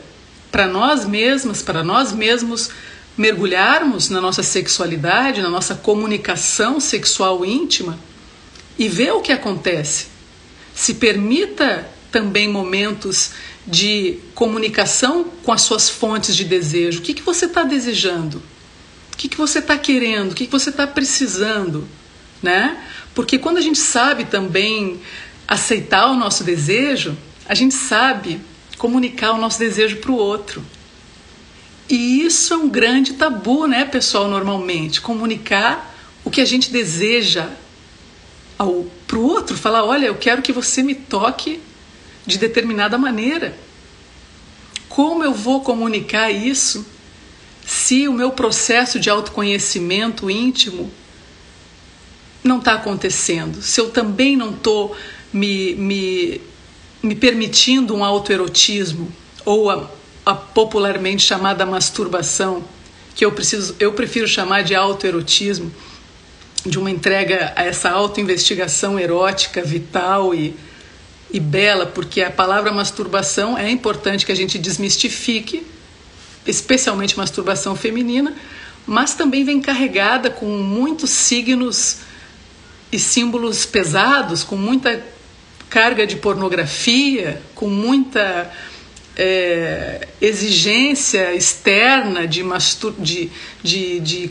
[0.51, 2.70] para nós mesmas, para nós mesmos
[3.16, 7.99] mergulharmos na nossa sexualidade, na nossa comunicação sexual íntima
[8.81, 10.09] e vê o que acontece.
[10.75, 13.31] Se permita também momentos
[13.64, 16.99] de comunicação com as suas fontes de desejo.
[16.99, 18.43] O que, que você está desejando?
[19.21, 20.33] que, que você está querendo?
[20.33, 21.87] O que, que você está precisando?
[22.43, 22.83] Né?
[23.14, 24.99] Porque quando a gente sabe também
[25.47, 27.14] aceitar o nosso desejo,
[27.47, 28.40] a gente sabe
[28.79, 30.64] comunicar o nosso desejo para o outro.
[31.87, 35.03] E isso é um grande tabu, né, pessoal, normalmente.
[35.03, 37.47] Comunicar o que a gente deseja
[39.07, 39.57] para o outro.
[39.57, 41.61] Falar: olha, eu quero que você me toque
[42.27, 43.57] de determinada maneira.
[44.88, 46.85] Como eu vou comunicar isso
[47.64, 50.90] se o meu processo de autoconhecimento íntimo
[52.42, 53.62] não está acontecendo?
[53.62, 54.96] Se eu também não estou
[55.33, 56.40] me, me,
[57.03, 59.11] me permitindo um autoerotismo
[59.44, 59.88] ou a,
[60.27, 62.64] a popularmente chamada masturbação,
[63.14, 65.73] que eu, preciso, eu prefiro chamar de autoerotismo,
[66.64, 70.55] de uma entrega a essa autoinvestigação erótica, vital e
[71.33, 75.66] e bela, porque a palavra masturbação é importante que a gente desmistifique,
[76.46, 78.35] especialmente masturbação feminina,
[78.87, 81.99] mas também vem carregada com muitos signos
[82.90, 85.03] e símbolos pesados, com muita
[85.68, 88.51] carga de pornografia, com muita
[89.16, 93.31] é, exigência externa de, mastur de,
[93.62, 94.31] de, de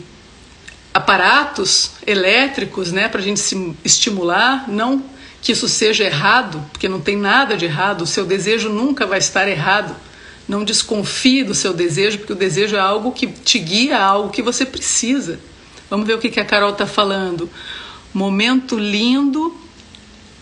[0.92, 5.02] aparatos elétricos né, para a gente se estimular, não
[5.42, 9.18] que isso seja errado, porque não tem nada de errado, o seu desejo nunca vai
[9.18, 9.96] estar errado.
[10.46, 14.30] Não desconfie do seu desejo, porque o desejo é algo que te guia a algo
[14.30, 15.38] que você precisa.
[15.88, 17.48] Vamos ver o que a Carol está falando.
[18.12, 19.56] Momento lindo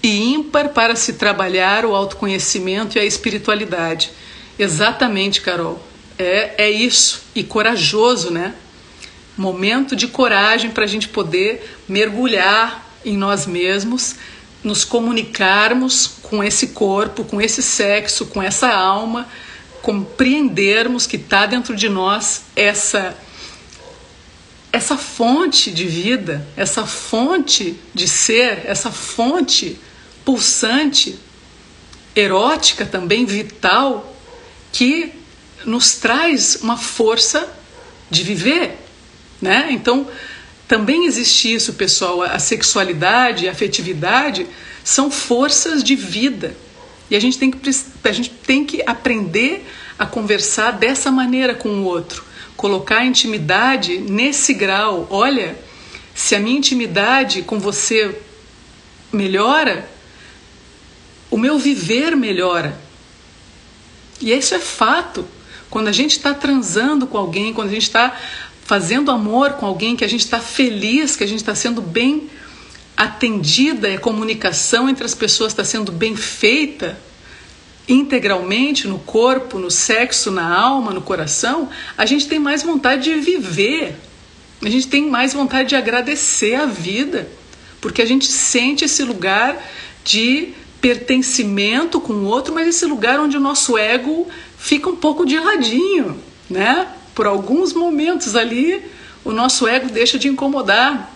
[0.02, 4.10] e ímpar para se trabalhar o autoconhecimento e a espiritualidade.
[4.58, 5.80] Exatamente, Carol.
[6.18, 7.22] É, é isso.
[7.34, 8.54] E corajoso, né?
[9.38, 14.16] Momento de coragem para a gente poder mergulhar em nós mesmos
[14.62, 19.28] nos comunicarmos com esse corpo, com esse sexo, com essa alma,
[19.80, 23.16] compreendermos que está dentro de nós essa
[24.70, 29.78] essa fonte de vida, essa fonte de ser, essa fonte
[30.24, 31.18] pulsante,
[32.14, 34.14] erótica também, vital,
[34.70, 35.12] que
[35.64, 37.48] nos traz uma força
[38.10, 38.78] de viver,
[39.40, 39.68] né?
[39.70, 40.06] Então,
[40.66, 42.22] também existe isso, pessoal.
[42.22, 44.46] A sexualidade, a afetividade
[44.84, 46.54] são forças de vida.
[47.10, 47.70] E a gente tem que,
[48.04, 49.66] a gente tem que aprender
[49.98, 52.24] a conversar dessa maneira com o outro.
[52.56, 55.06] Colocar a intimidade nesse grau.
[55.10, 55.58] Olha,
[56.14, 58.20] se a minha intimidade com você
[59.12, 59.88] melhora,
[61.30, 62.78] o meu viver melhora.
[64.20, 65.26] E isso é fato.
[65.70, 68.18] Quando a gente está transando com alguém, quando a gente está
[68.68, 72.28] fazendo amor com alguém que a gente está feliz, que a gente está sendo bem
[72.94, 77.00] atendida, a comunicação entre as pessoas está sendo bem feita
[77.88, 83.14] integralmente no corpo, no sexo, na alma, no coração, a gente tem mais vontade de
[83.18, 83.96] viver,
[84.62, 87.26] a gente tem mais vontade de agradecer a vida,
[87.80, 89.56] porque a gente sente esse lugar
[90.04, 94.28] de pertencimento com o outro, mas esse lugar onde o nosso ego
[94.58, 96.86] fica um pouco de ladinho, né?
[97.18, 98.80] Por alguns momentos ali,
[99.24, 101.12] o nosso ego deixa de incomodar,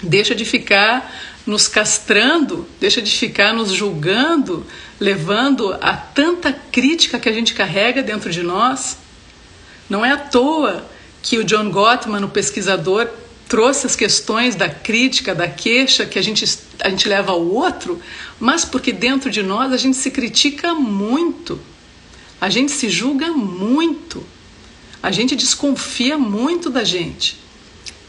[0.00, 1.12] deixa de ficar
[1.44, 4.64] nos castrando, deixa de ficar nos julgando,
[5.00, 8.98] levando a tanta crítica que a gente carrega dentro de nós.
[9.90, 10.88] Não é à toa
[11.20, 13.08] que o John Gottman, o pesquisador,
[13.48, 16.44] trouxe as questões da crítica, da queixa que a gente,
[16.78, 18.00] a gente leva ao outro,
[18.38, 21.60] mas porque dentro de nós a gente se critica muito,
[22.40, 24.24] a gente se julga muito
[25.02, 27.36] a gente desconfia muito da gente.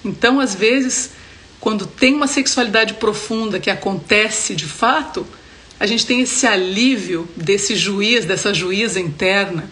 [0.06, 1.12] Então, às vezes,
[1.60, 5.26] quando tem uma sexualidade profunda que acontece de fato,
[5.80, 9.70] a gente tem esse alívio desse juiz, dessa juíza interna.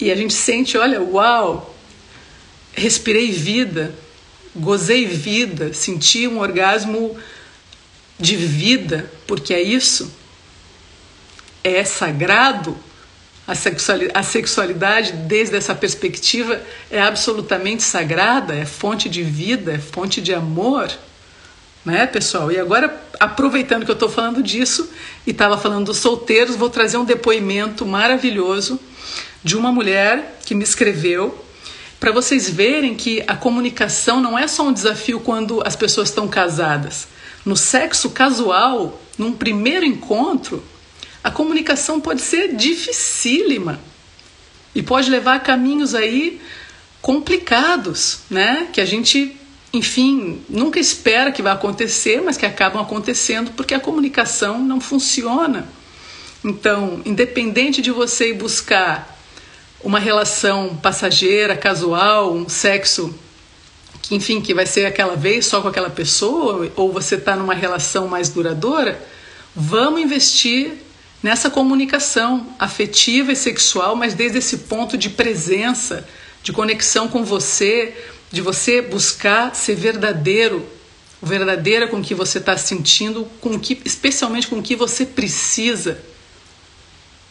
[0.00, 1.76] E a gente sente, olha, uau,
[2.72, 3.94] respirei vida,
[4.56, 7.16] gozei vida, senti um orgasmo
[8.18, 10.10] de vida, porque é isso.
[11.62, 12.76] É sagrado
[13.46, 20.32] a sexualidade, desde essa perspectiva, é absolutamente sagrada, é fonte de vida, é fonte de
[20.32, 20.90] amor,
[21.84, 22.50] né, pessoal?
[22.50, 24.90] E agora, aproveitando que eu estou falando disso
[25.26, 28.80] e estava falando dos solteiros, vou trazer um depoimento maravilhoso
[29.42, 31.44] de uma mulher que me escreveu
[32.00, 36.28] para vocês verem que a comunicação não é só um desafio quando as pessoas estão
[36.28, 37.08] casadas.
[37.44, 40.62] No sexo casual, num primeiro encontro,
[41.24, 43.80] a comunicação pode ser dificílima
[44.74, 46.38] e pode levar a caminhos aí
[47.00, 48.68] complicados, né?
[48.70, 49.34] Que a gente,
[49.72, 55.66] enfim, nunca espera que vai acontecer, mas que acabam acontecendo porque a comunicação não funciona.
[56.44, 59.18] Então, independente de você ir buscar
[59.82, 63.18] uma relação passageira, casual, um sexo
[64.02, 67.54] que, enfim, que vai ser aquela vez só com aquela pessoa, ou você está numa
[67.54, 69.02] relação mais duradoura,
[69.56, 70.83] vamos investir
[71.24, 76.06] nessa comunicação afetiva e sexual, mas desde esse ponto de presença,
[76.42, 77.96] de conexão com você,
[78.30, 80.68] de você buscar ser verdadeiro,
[81.22, 85.98] verdadeira com o que você está sentindo, com que, especialmente com o que você precisa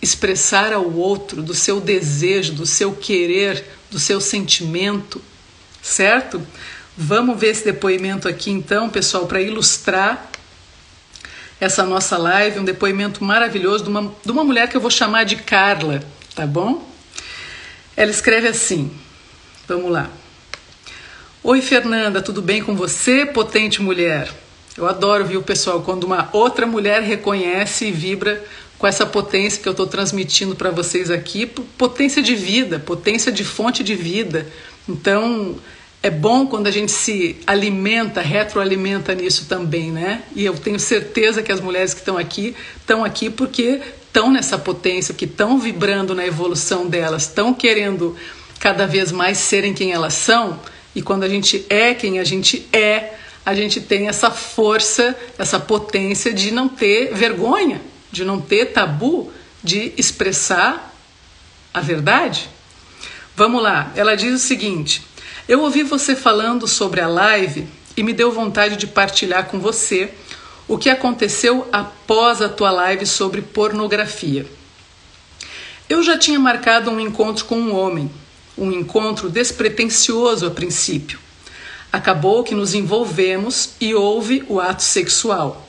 [0.02, 5.22] expressar ao outro, do seu desejo, do seu querer, do seu sentimento,
[5.84, 6.42] certo?
[6.98, 10.32] Vamos ver esse depoimento aqui então, pessoal, para ilustrar
[11.60, 15.24] essa nossa live, um depoimento maravilhoso de uma, de uma mulher que eu vou chamar
[15.24, 16.04] de Carla,
[16.36, 16.88] tá bom?
[17.96, 18.92] Ela escreve assim:
[19.68, 20.10] vamos lá.
[21.44, 24.32] Oi, Fernanda, tudo bem com você, potente mulher?
[24.78, 28.44] Eu adoro, viu, pessoal, quando uma outra mulher reconhece e vibra
[28.78, 33.44] com essa potência que eu estou transmitindo para vocês aqui, potência de vida, potência de
[33.44, 34.48] fonte de vida.
[34.90, 35.56] Então,
[36.04, 40.24] é bom quando a gente se alimenta, retroalimenta nisso também, né?
[40.36, 44.58] E eu tenho certeza que as mulheres que estão aqui estão aqui porque estão nessa
[44.58, 48.18] potência, que estão vibrando na evolução delas, estão querendo
[48.60, 50.60] cada vez mais serem quem elas são.
[50.94, 53.14] E quando a gente é quem a gente é,
[53.46, 59.32] a gente tem essa força, essa potência de não ter vergonha, de não ter tabu
[59.64, 60.94] de expressar
[61.74, 62.50] a verdade.
[63.38, 65.13] Vamos lá, ela diz o seguinte.
[65.48, 70.14] Eu ouvi você falando sobre a live e me deu vontade de partilhar com você
[70.70, 74.46] o que aconteceu após a tua live sobre pornografia.
[75.90, 78.10] Eu já tinha marcado um encontro com um homem,
[78.58, 81.20] um encontro despretensioso a princípio.
[81.92, 85.68] Acabou que nos envolvemos e houve o ato sexual.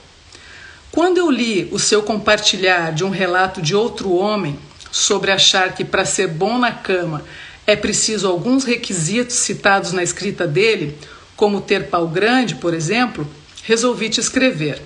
[0.92, 4.56] Quando eu li o seu compartilhar de um relato de outro homem
[4.92, 7.24] sobre achar que para ser bom na cama
[7.66, 10.98] é preciso alguns requisitos citados na escrita dele,
[11.36, 13.26] como ter pau grande, por exemplo,
[13.62, 14.80] resolvi te escrever.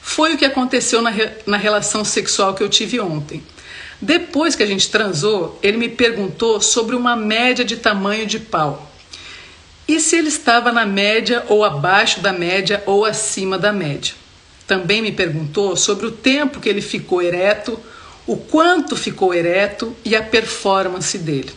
[0.00, 3.42] Foi o que aconteceu na, re na relação sexual que eu tive ontem.
[4.00, 8.92] Depois que a gente transou, ele me perguntou sobre uma média de tamanho de pau.
[9.88, 14.14] E se ele estava na média ou abaixo da média ou acima da média.
[14.66, 17.78] Também me perguntou sobre o tempo que ele ficou ereto
[18.26, 21.52] o quanto ficou ereto e a performance dele.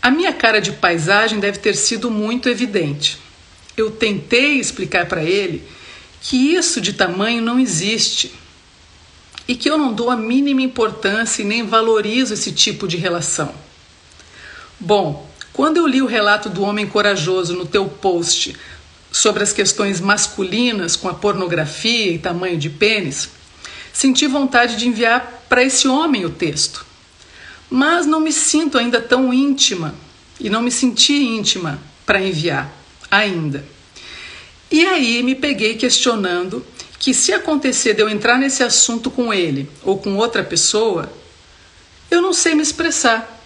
[0.00, 3.18] A minha cara de paisagem deve ter sido muito evidente.
[3.76, 5.62] Eu tentei explicar para ele
[6.20, 8.32] que isso de tamanho não existe
[9.48, 13.52] e que eu não dou a mínima importância e nem valorizo esse tipo de relação.
[14.78, 18.56] Bom, quando eu li o relato do homem corajoso no teu post
[19.10, 23.28] sobre as questões masculinas com a pornografia e tamanho de pênis,
[23.92, 26.86] senti vontade de enviar para esse homem o texto.
[27.68, 29.94] Mas não me sinto ainda tão íntima
[30.38, 32.72] e não me senti íntima para enviar
[33.10, 33.64] ainda.
[34.70, 36.64] E aí me peguei questionando
[36.98, 41.10] que se acontecer de eu entrar nesse assunto com ele ou com outra pessoa,
[42.10, 43.40] eu não sei me expressar.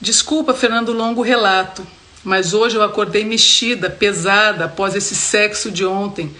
[0.00, 1.86] Desculpa, Fernando Longo, relato,
[2.24, 6.34] mas hoje eu acordei mexida, pesada após esse sexo de ontem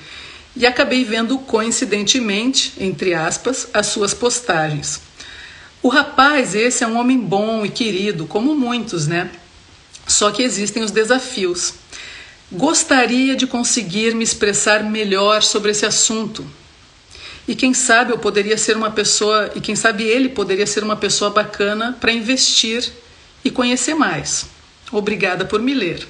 [0.57, 5.01] e acabei vendo coincidentemente, entre aspas, as suas postagens.
[5.83, 9.31] O rapaz, esse é um homem bom e querido, como muitos, né?
[10.07, 11.75] Só que existem os desafios.
[12.51, 16.47] Gostaria de conseguir me expressar melhor sobre esse assunto.
[17.49, 20.97] E quem sabe eu poderia ser uma pessoa, e quem sabe ele poderia ser uma
[20.97, 22.93] pessoa bacana para investir
[23.45, 24.47] e conhecer mais.
[24.93, 26.07] Obrigada por me ler.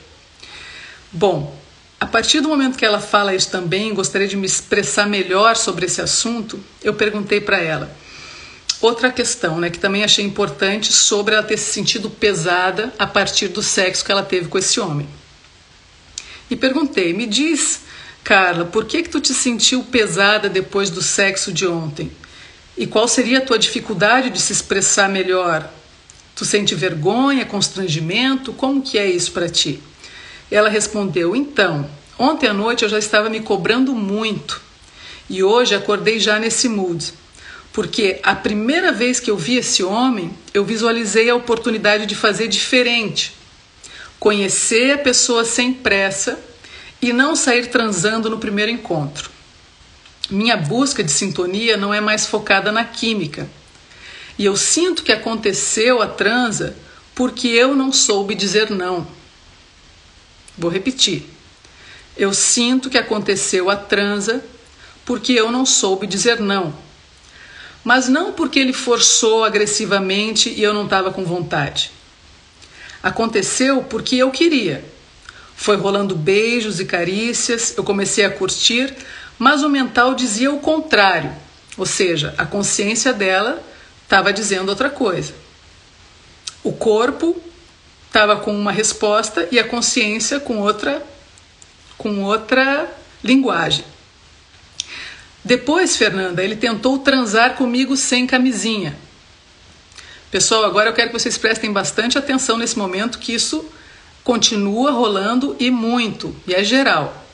[1.11, 1.57] Bom,
[2.03, 5.87] a partir do momento que ela fala isso também, gostaria de me expressar melhor sobre
[5.87, 7.97] esse assunto, eu perguntei para ela.
[8.81, 13.47] Outra questão, né, que também achei importante sobre ela ter se sentido pesada a partir
[13.47, 15.09] do sexo que ela teve com esse homem.
[16.51, 17.83] E perguntei: "Me diz,
[18.25, 22.11] Carla, por que que tu te sentiu pesada depois do sexo de ontem?
[22.77, 25.73] E qual seria a tua dificuldade de se expressar melhor?
[26.35, 28.53] Tu sente vergonha, constrangimento?
[28.53, 29.81] Como que é isso para ti?"
[30.53, 31.89] Ela respondeu: Então,
[32.19, 34.61] ontem à noite eu já estava me cobrando muito
[35.29, 37.15] e hoje acordei já nesse mood.
[37.73, 42.49] Porque a primeira vez que eu vi esse homem, eu visualizei a oportunidade de fazer
[42.49, 43.35] diferente.
[44.21, 46.39] Conhecer a pessoa sem pressa
[47.01, 49.31] e não sair transando no primeiro encontro.
[50.31, 53.49] Minha busca de sintonia não é mais focada na química.
[54.39, 56.77] E eu sinto que aconteceu a transa
[57.15, 59.07] porque eu não soube dizer não.
[60.57, 61.25] Vou repetir.
[62.17, 64.45] Eu sinto que aconteceu a transa
[65.05, 66.75] porque eu não soube dizer não.
[67.83, 71.91] Mas não porque ele forçou agressivamente e eu não estava com vontade.
[73.03, 74.85] Aconteceu porque eu queria.
[75.57, 78.95] Foi rolando beijos e carícias, eu comecei a curtir,
[79.39, 81.33] mas o mental dizia o contrário,
[81.77, 83.63] ou seja, a consciência dela
[84.05, 85.35] estava dizendo outra coisa.
[86.63, 87.41] O corpo
[88.13, 91.03] estava com uma resposta e a consciência com outra
[91.97, 92.87] com outra
[93.25, 93.87] linguagem.
[95.43, 98.95] Depois, Fernanda, ele tentou transar comigo sem camisinha.
[100.31, 103.65] Pessoal, agora eu quero que vocês prestem bastante atenção nesse momento que isso
[104.23, 107.25] continua rolando e muito, e é geral.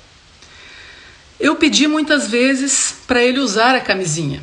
[1.40, 4.42] Eu pedi muitas vezes para ele usar a camisinha.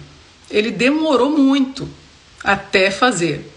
[0.49, 1.87] Ele demorou muito
[2.43, 3.54] até fazer.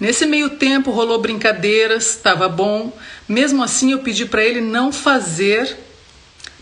[0.00, 2.90] Nesse meio tempo rolou brincadeiras, estava bom.
[3.28, 5.76] Mesmo assim, eu pedi para ele não fazer,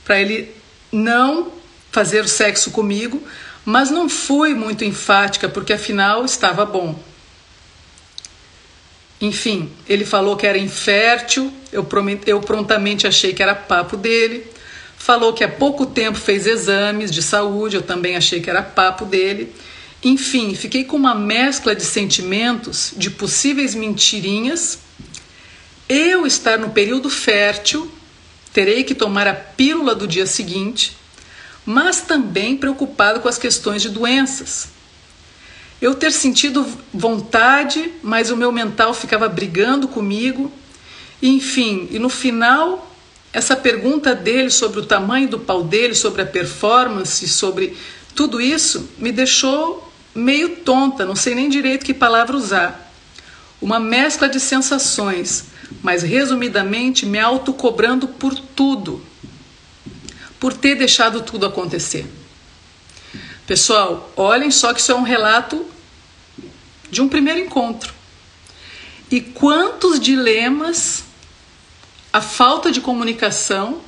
[0.05, 0.53] para ele
[0.91, 1.53] não
[1.93, 3.23] fazer o sexo comigo,
[3.65, 6.99] mas não fui muito enfática porque afinal estava bom.
[9.21, 11.87] Enfim, ele falou que era infértil, eu,
[12.27, 14.47] eu prontamente achei que era papo dele.
[14.97, 19.05] Falou que há pouco tempo fez exames de saúde, eu também achei que era papo
[19.05, 19.55] dele.
[20.03, 24.79] Enfim, fiquei com uma mescla de sentimentos, de possíveis mentirinhas.
[25.89, 27.91] Eu estar no período fértil,
[28.53, 30.97] terei que tomar a pílula do dia seguinte,
[31.67, 34.69] mas também preocupado com as questões de doenças.
[35.81, 40.51] Eu ter sentido vontade, mas o meu mental ficava brigando comigo.
[41.23, 42.95] Enfim, e no final,
[43.33, 47.77] essa pergunta dele sobre o tamanho do pau dele, sobre a performance, sobre
[48.15, 49.88] tudo isso, me deixou
[50.19, 52.93] meio tonta, não sei nem direito que palavra usar.
[53.61, 55.47] Uma mescla de sensações,
[55.83, 59.05] mas resumidamente me autocobrando por tudo,
[60.39, 62.07] por ter deixado tudo acontecer.
[63.47, 65.67] Pessoal, olhem só que isso é um relato
[66.91, 67.95] de um primeiro encontro.
[69.11, 71.05] E quantos dilemas
[72.13, 73.81] a falta de comunicação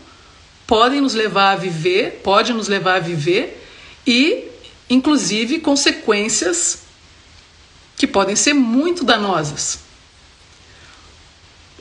[0.66, 3.66] podem nos levar a viver, pode nos levar a viver
[4.07, 4.45] e,
[4.91, 6.80] inclusive, consequências
[7.97, 9.78] que podem ser muito danosas.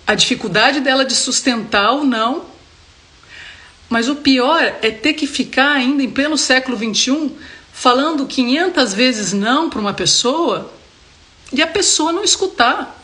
[0.06, 2.46] A dificuldade dela de sustentar ou não,
[3.90, 7.32] mas o pior é ter que ficar ainda em pleno século XXI
[7.74, 10.72] falando 500 vezes não para uma pessoa
[11.52, 12.96] e a pessoa não escutar.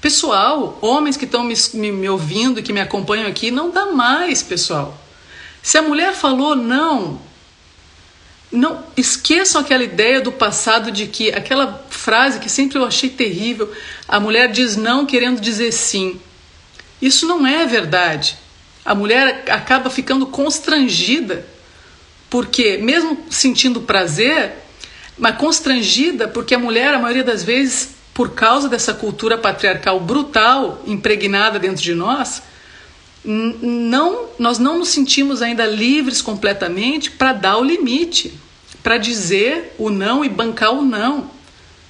[0.00, 4.42] Pessoal, homens que estão me, me, me ouvindo, que me acompanham aqui, não dá mais,
[4.42, 4.96] pessoal.
[5.60, 7.20] Se a mulher falou não,
[8.50, 13.70] não esqueçam aquela ideia do passado de que aquela frase que sempre eu achei terrível,
[14.06, 16.18] a mulher diz não querendo dizer sim.
[17.00, 18.36] Isso não é verdade.
[18.84, 21.46] A mulher acaba ficando constrangida,
[22.30, 24.52] porque mesmo sentindo prazer,
[25.18, 30.82] mas constrangida porque a mulher, a maioria das vezes, por causa dessa cultura patriarcal brutal
[30.86, 32.42] impregnada dentro de nós,
[33.30, 38.32] não, nós não nos sentimos ainda livres completamente para dar o limite,
[38.82, 41.30] para dizer o não e bancar o não.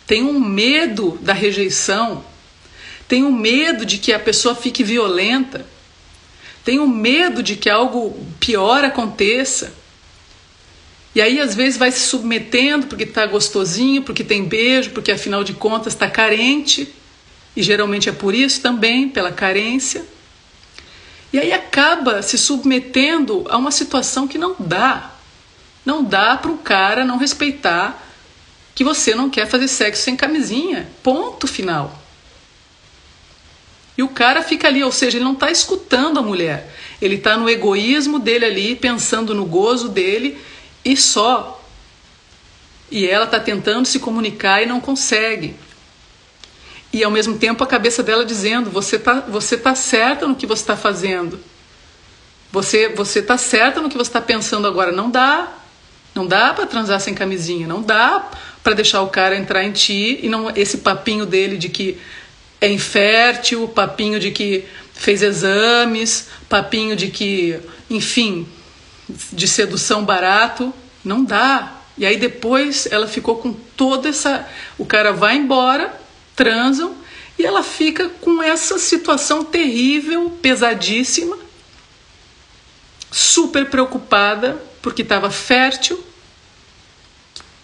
[0.05, 2.25] Tem um medo da rejeição,
[3.07, 5.65] tem um medo de que a pessoa fique violenta,
[6.65, 9.73] tem um medo de que algo pior aconteça.
[11.15, 15.45] E aí, às vezes, vai se submetendo porque está gostosinho, porque tem beijo, porque afinal
[15.45, 16.89] de contas está carente.
[17.57, 20.05] E geralmente é por isso também, pela carência.
[21.33, 25.11] E aí acaba se submetendo a uma situação que não dá.
[25.85, 28.03] Não dá para o cara não respeitar
[28.75, 30.89] que você não quer fazer sexo sem camisinha.
[31.03, 32.01] Ponto final.
[33.97, 36.73] E o cara fica ali, ou seja, ele não está escutando a mulher.
[37.03, 40.39] Ele está no egoísmo dele ali, pensando no gozo dele
[40.85, 41.61] e só.
[42.91, 45.57] E ela está tentando se comunicar e não consegue.
[46.93, 50.47] E ao mesmo tempo a cabeça dela dizendo: você está você tá certa no que
[50.47, 51.39] você está fazendo.
[52.51, 54.93] Você você está certa no que você está pensando agora.
[54.93, 55.49] Não dá.
[56.15, 57.67] Não dá para transar sem camisinha.
[57.67, 58.31] Não dá
[58.63, 61.99] para deixar o cara entrar em ti e não esse papinho dele de que
[62.61, 67.59] é infértil, papinho de que fez exames, papinho de que,
[67.89, 68.47] enfim,
[69.33, 70.75] de sedução barato,
[71.05, 71.75] não dá.
[71.97, 74.47] E aí depois ela ficou com toda essa.
[74.77, 75.95] O cara vai embora,
[76.39, 76.97] transam,
[77.37, 81.37] e ela fica com essa situação terrível, pesadíssima,
[83.11, 86.03] super preocupada, porque estava fértil,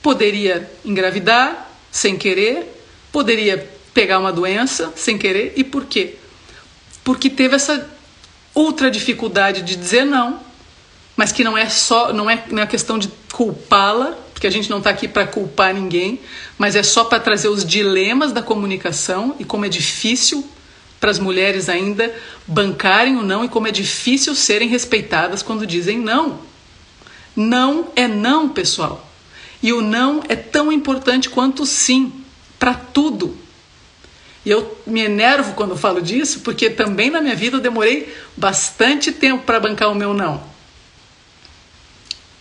[0.02, 2.66] poderia engravidar sem querer,
[3.12, 6.16] poderia pegar uma doença sem querer, e por quê?
[7.04, 7.88] Porque teve essa
[8.52, 10.40] ultra dificuldade de dizer não
[11.16, 14.68] mas que não é só, não é, não é questão de culpá-la, porque a gente
[14.68, 16.20] não está aqui para culpar ninguém,
[16.58, 20.46] mas é só para trazer os dilemas da comunicação e como é difícil
[21.00, 22.14] para as mulheres ainda
[22.46, 26.40] bancarem o não e como é difícil serem respeitadas quando dizem não.
[27.34, 29.10] Não é não, pessoal.
[29.62, 32.12] E o não é tão importante quanto o sim,
[32.58, 33.34] para tudo.
[34.44, 39.10] E eu me enervo quando falo disso, porque também na minha vida eu demorei bastante
[39.10, 40.53] tempo para bancar o meu não.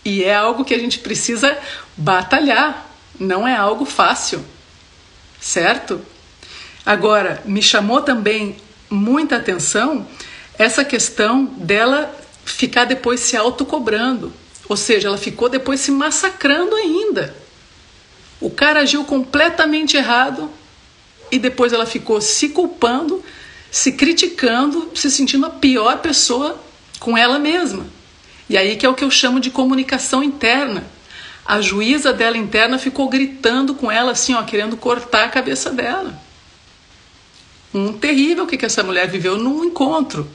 [0.04, 1.56] E é algo que a gente precisa
[1.96, 2.86] batalhar,
[3.18, 4.44] não é algo fácil,
[5.40, 6.00] certo?
[6.84, 8.56] Agora, me chamou também
[8.90, 10.06] muita atenção
[10.58, 14.32] essa questão dela ficar depois se autocobrando.
[14.68, 17.34] Ou seja, ela ficou depois se massacrando ainda.
[18.40, 20.50] O cara agiu completamente errado
[21.30, 23.22] e depois ela ficou se culpando,
[23.70, 26.60] se criticando, se sentindo a pior pessoa
[27.00, 27.86] com ela mesma.
[28.48, 30.84] E aí que é o que eu chamo de comunicação interna.
[31.46, 36.18] A juíza dela interna ficou gritando com ela assim, ó, querendo cortar a cabeça dela.
[37.72, 40.30] Um terrível que, que essa mulher viveu num encontro.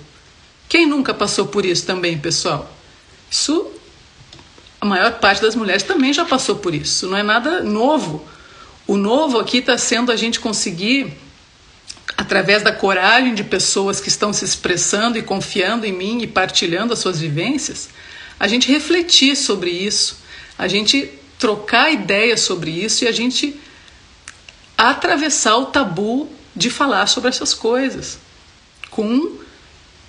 [0.68, 2.72] Quem nunca passou por isso também, pessoal?
[3.32, 3.72] Isso
[4.82, 8.26] a maior parte das mulheres também já passou por isso, não é nada novo.
[8.88, 11.14] O novo aqui está sendo a gente conseguir,
[12.18, 16.94] através da coragem de pessoas que estão se expressando e confiando em mim e partilhando
[16.94, 17.90] as suas vivências,
[18.40, 20.18] a gente refletir sobre isso,
[20.58, 23.60] a gente trocar ideias sobre isso e a gente
[24.78, 28.20] atravessar o tabu de falar sobre essas coisas
[28.90, 29.40] com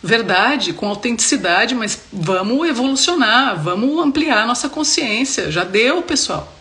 [0.02, 5.50] verdade, com autenticidade, mas vamos evolucionar, vamos ampliar nossa consciência.
[5.50, 6.52] Já deu, pessoal.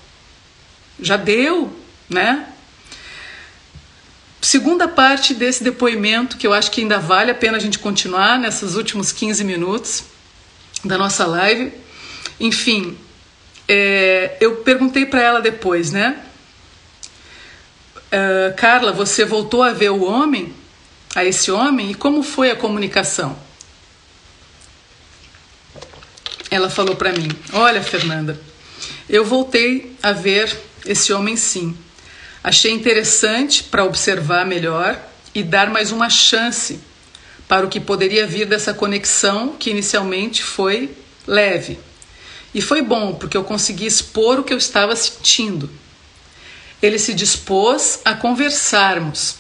[1.00, 1.74] Já deu,
[2.10, 2.48] né?
[4.42, 8.40] Segunda parte desse depoimento, que eu acho que ainda vale a pena a gente continuar
[8.40, 10.04] nesses últimos 15 minutos
[10.84, 11.74] da nossa live.
[12.40, 12.98] Enfim,
[13.68, 16.24] é, eu perguntei para ela depois, né?
[18.08, 20.56] Uh, Carla, você voltou a ver o homem?
[21.16, 23.38] a esse homem e como foi a comunicação?
[26.52, 28.40] Ela falou para mim: Olha, Fernanda,
[29.08, 31.78] eu voltei a ver esse homem sim.
[32.44, 35.00] Achei interessante para observar melhor
[35.34, 36.80] e dar mais uma chance
[37.48, 40.96] para o que poderia vir dessa conexão que inicialmente foi
[41.28, 41.80] leve.
[42.54, 45.70] E foi bom, porque eu consegui expor o que eu estava sentindo.
[46.82, 49.40] Ele se dispôs a conversarmos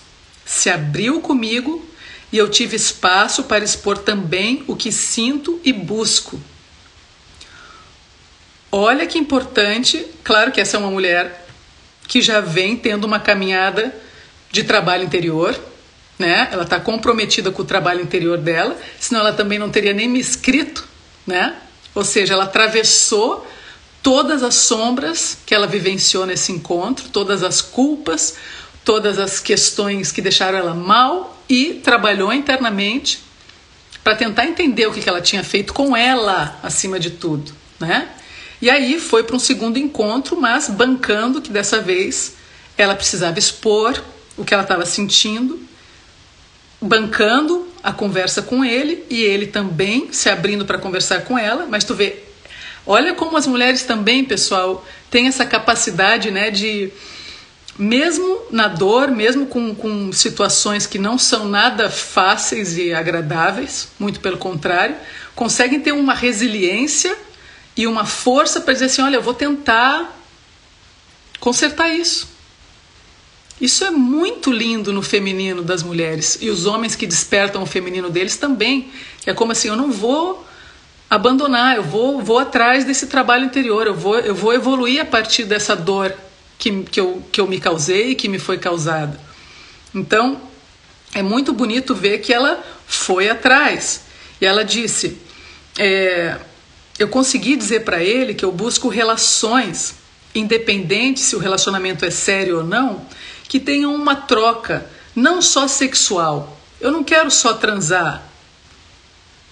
[0.50, 1.88] se abriu comigo
[2.32, 6.42] e eu tive espaço para expor também o que sinto e busco.
[8.72, 11.49] Olha que importante, claro que essa é uma mulher
[12.10, 13.96] que já vem tendo uma caminhada
[14.52, 15.58] de trabalho interior,
[16.18, 16.50] né?
[16.52, 20.20] Ela está comprometida com o trabalho interior dela, senão ela também não teria nem me
[20.20, 20.84] escrito,
[21.26, 21.56] né?
[21.94, 23.48] Ou seja, ela atravessou
[24.02, 28.36] todas as sombras que ela vivenciou nesse encontro, todas as culpas,
[28.84, 33.22] todas as questões que deixaram ela mal e trabalhou internamente
[34.04, 38.10] para tentar entender o que ela tinha feito com ela, acima de tudo, né?
[38.62, 42.36] E aí foi para um segundo encontro, mas bancando que dessa vez
[42.78, 44.02] ela precisava expor
[44.38, 45.60] o que ela estava sentindo,
[46.82, 51.84] bancando a conversa com ele e ele também se abrindo para conversar com ela, mas
[51.84, 52.18] tu vê,
[52.86, 56.92] olha como as mulheres também, pessoal, têm essa capacidade, né, de
[57.78, 64.20] mesmo na dor, mesmo com, com situações que não são nada fáceis e agradáveis, muito
[64.20, 64.98] pelo contrário,
[65.34, 67.16] conseguem ter uma resiliência
[67.76, 70.18] e uma força para dizer assim: olha, eu vou tentar
[71.40, 72.28] consertar isso.
[73.60, 78.10] Isso é muito lindo no feminino das mulheres e os homens que despertam o feminino
[78.10, 78.92] deles também.
[79.26, 80.48] É como assim: eu não vou
[81.10, 85.44] abandonar, eu vou, vou atrás desse trabalho interior, eu vou, eu vou evoluir a partir
[85.44, 86.14] dessa dor
[86.58, 89.20] que, que, eu, que eu me causei e que me foi causada.
[89.94, 90.40] Então,
[91.14, 94.04] é muito bonito ver que ela foi atrás.
[94.40, 95.18] E ela disse:
[95.78, 96.38] é,
[97.00, 99.96] Eu consegui dizer para ele que eu busco relações,
[100.36, 103.06] independente se o relacionamento é sério ou não,
[103.48, 104.86] que tenham uma troca,
[105.16, 106.60] não só sexual.
[106.82, 108.22] Eu não quero só transar,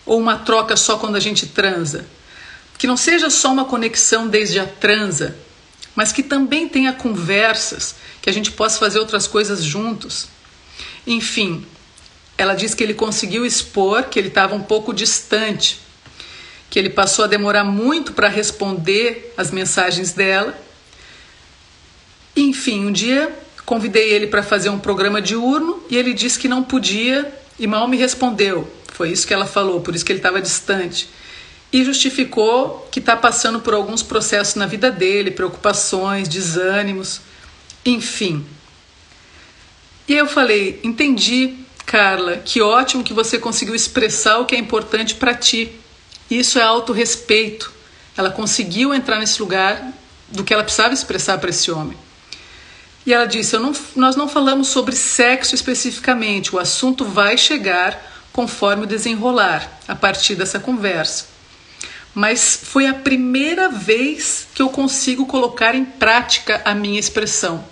[0.06, 2.06] ou uma troca só quando a gente transa.
[2.78, 5.38] Que não seja só uma conexão desde a transa,
[5.95, 10.28] mas que também tenha conversas, que a gente possa fazer outras coisas juntos.
[11.08, 11.66] Enfim,
[12.38, 15.87] ela diz que ele conseguiu expor que ele estava um pouco distante,
[16.70, 20.57] que ele passou a demorar muito para responder as mensagens dela.
[22.36, 23.34] Enfim, um dia
[23.65, 27.88] convidei ele para fazer um programa diurno e ele disse que não podia e mal
[27.88, 28.72] me respondeu.
[28.93, 31.09] Foi isso que ela falou, por isso que ele estava distante.
[31.72, 37.22] e justificou que está passando por alguns processos na vida dele, preocupações, desânimos,
[37.86, 38.45] enfim.
[40.07, 41.55] E eu falei: entendi,
[41.86, 45.72] Carla, que ótimo que você conseguiu expressar o que é importante para ti.
[46.30, 47.72] Isso é autorrespeito.
[48.16, 49.94] Ela conseguiu entrar nesse lugar
[50.30, 51.98] do que ela precisava expressar para esse homem.
[53.06, 58.84] E ela disse: não, Nós não falamos sobre sexo especificamente, o assunto vai chegar conforme
[58.84, 61.38] o desenrolar a partir dessa conversa
[62.18, 67.64] mas foi a primeira vez que eu consigo colocar em prática a minha expressão.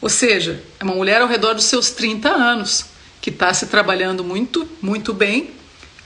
[0.00, 2.86] Ou seja, é uma mulher ao redor dos seus 30 anos,
[3.20, 5.50] que está se trabalhando muito, muito bem,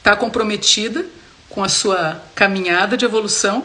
[0.02, 1.06] está comprometida
[1.48, 3.64] com a sua caminhada de evolução,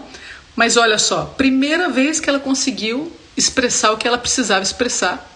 [0.55, 5.27] mas olha só, primeira vez que ela conseguiu expressar o que ela precisava expressar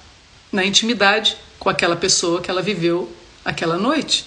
[0.52, 3.12] na intimidade com aquela pessoa que ela viveu
[3.44, 4.26] aquela noite.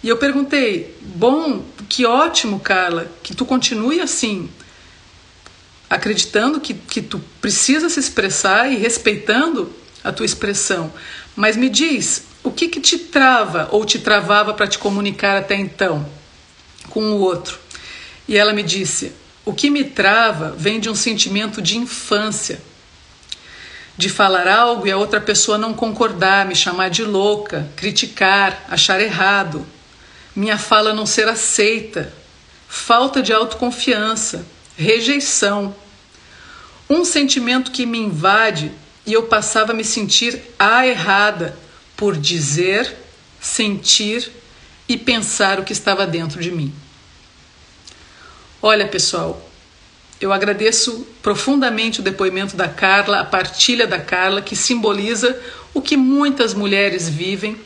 [0.00, 4.48] E eu perguntei: bom, que ótimo, Carla, que tu continue assim,
[5.90, 9.72] acreditando que, que tu precisa se expressar e respeitando
[10.04, 10.92] a tua expressão.
[11.34, 15.56] Mas me diz, o que, que te trava ou te travava para te comunicar até
[15.56, 16.06] então
[16.90, 17.58] com o outro?
[18.28, 19.12] E ela me disse:
[19.44, 22.60] o que me trava vem de um sentimento de infância.
[23.96, 29.00] De falar algo e a outra pessoa não concordar, me chamar de louca, criticar, achar
[29.00, 29.64] errado
[30.34, 32.12] minha fala não ser aceita,
[32.68, 34.44] falta de autoconfiança,
[34.76, 35.74] rejeição.
[36.90, 38.72] Um sentimento que me invade
[39.06, 41.56] e eu passava a me sentir a errada
[41.96, 42.94] por dizer,
[43.40, 44.30] sentir
[44.88, 46.72] e pensar o que estava dentro de mim.
[48.60, 49.50] Olha, pessoal,
[50.20, 55.38] eu agradeço profundamente o depoimento da Carla, a partilha da Carla, que simboliza
[55.72, 57.58] o que muitas mulheres vivem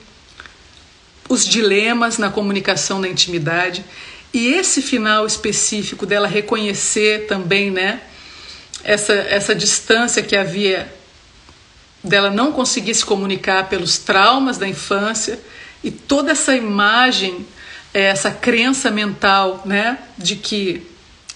[1.28, 3.84] os dilemas na comunicação da intimidade
[4.32, 8.00] e esse final específico dela reconhecer também, né,
[8.82, 10.92] essa, essa distância que havia
[12.02, 15.38] dela não conseguir se comunicar pelos traumas da infância
[15.82, 17.46] e toda essa imagem,
[17.92, 20.82] é, essa crença mental, né, de que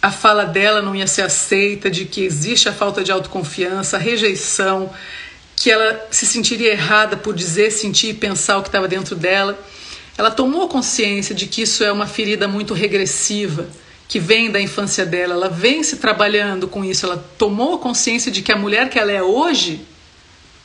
[0.00, 4.00] a fala dela não ia ser aceita, de que existe a falta de autoconfiança, a
[4.00, 4.90] rejeição,
[5.54, 9.56] que ela se sentiria errada por dizer, sentir e pensar o que estava dentro dela
[10.16, 13.66] ela tomou consciência de que isso é uma ferida muito regressiva,
[14.08, 18.42] que vem da infância dela, ela vem se trabalhando com isso, ela tomou consciência de
[18.42, 19.80] que a mulher que ela é hoje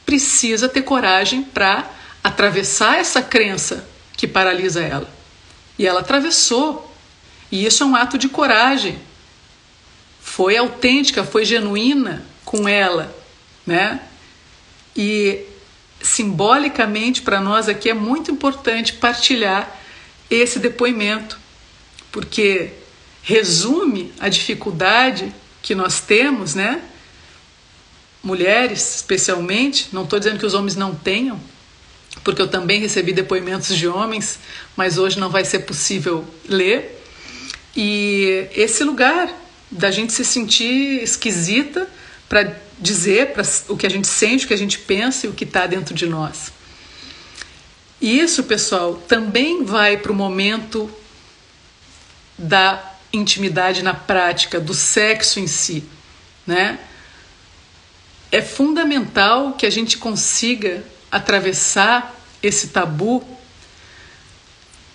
[0.08, 1.86] precisa ter coragem para
[2.24, 3.86] atravessar essa crença
[4.16, 5.14] que paralisa ela.
[5.78, 6.90] E ela atravessou.
[7.52, 8.98] E isso é um ato de coragem.
[10.22, 13.14] Foi autêntica, foi genuína com ela,
[13.66, 14.00] né?
[14.96, 15.42] E
[16.02, 19.78] simbolicamente para nós aqui é muito importante partilhar
[20.30, 21.38] esse depoimento,
[22.14, 22.72] porque
[23.22, 26.82] resume a dificuldade que nós temos, né?
[28.24, 31.40] Mulheres, especialmente, não estou dizendo que os homens não tenham,
[32.24, 34.40] porque eu também recebi depoimentos de homens,
[34.76, 37.02] mas hoje não vai ser possível ler.
[37.76, 39.32] E esse lugar
[39.70, 41.88] da gente se sentir esquisita
[42.28, 45.34] para dizer para o que a gente sente, o que a gente pensa e o
[45.34, 46.52] que está dentro de nós.
[48.00, 50.90] E isso, pessoal, também vai para o momento
[52.38, 55.84] da intimidade na prática, do sexo em si,
[56.46, 56.80] né?
[58.32, 63.24] É fundamental que a gente consiga atravessar esse tabu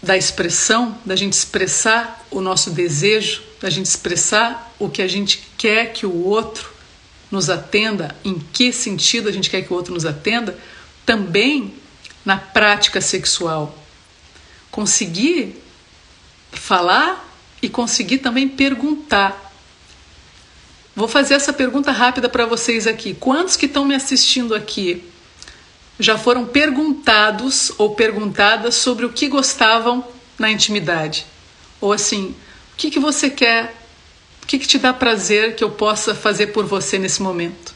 [0.03, 5.45] da expressão, da gente expressar o nosso desejo, da gente expressar o que a gente
[5.57, 6.73] quer que o outro
[7.31, 10.59] nos atenda, em que sentido a gente quer que o outro nos atenda,
[11.07, 11.75] também
[12.25, 13.79] na prática sexual.
[14.71, 15.63] Conseguir
[16.51, 17.29] falar
[17.63, 19.52] e conseguir também perguntar.
[20.95, 23.15] Vou fazer essa pergunta rápida para vocês aqui.
[23.15, 25.05] Quantos que estão me assistindo aqui
[25.99, 30.05] já foram perguntados ou perguntadas sobre o que gostavam
[30.39, 31.27] na intimidade?
[31.81, 32.35] Ou assim,
[32.75, 33.75] o que, que você quer
[34.43, 37.73] o que, que te dá prazer que eu possa fazer por você nesse momento?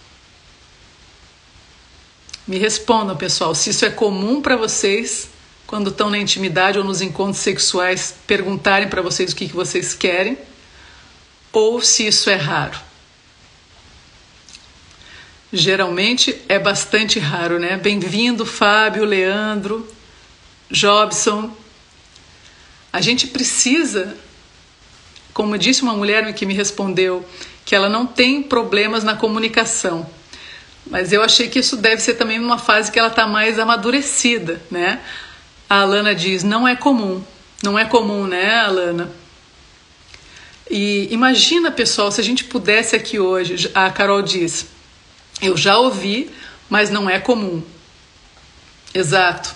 [2.46, 5.28] Me respondam, pessoal, se isso é comum para vocês
[5.66, 9.94] quando estão na intimidade ou nos encontros sexuais perguntarem para vocês o que, que vocês
[9.94, 10.38] querem,
[11.52, 12.78] ou se isso é raro.
[15.57, 17.78] Geralmente é bastante raro, né?
[17.78, 19.88] Bem-vindo, Fábio, Leandro,
[20.70, 21.50] Jobson.
[22.92, 24.16] A gente precisa
[25.36, 27.22] como disse uma mulher que me respondeu,
[27.62, 30.09] que ela não tem problemas na comunicação.
[30.86, 34.62] Mas eu achei que isso deve ser também uma fase que ela está mais amadurecida,
[34.70, 35.00] né?
[35.68, 37.22] A Alana diz: não é comum.
[37.62, 39.11] Não é comum, né, Alana?
[40.70, 44.66] E imagina, pessoal, se a gente pudesse aqui hoje, a Carol diz,
[45.41, 46.30] eu já ouvi,
[46.68, 47.62] mas não é comum.
[48.95, 49.55] Exato.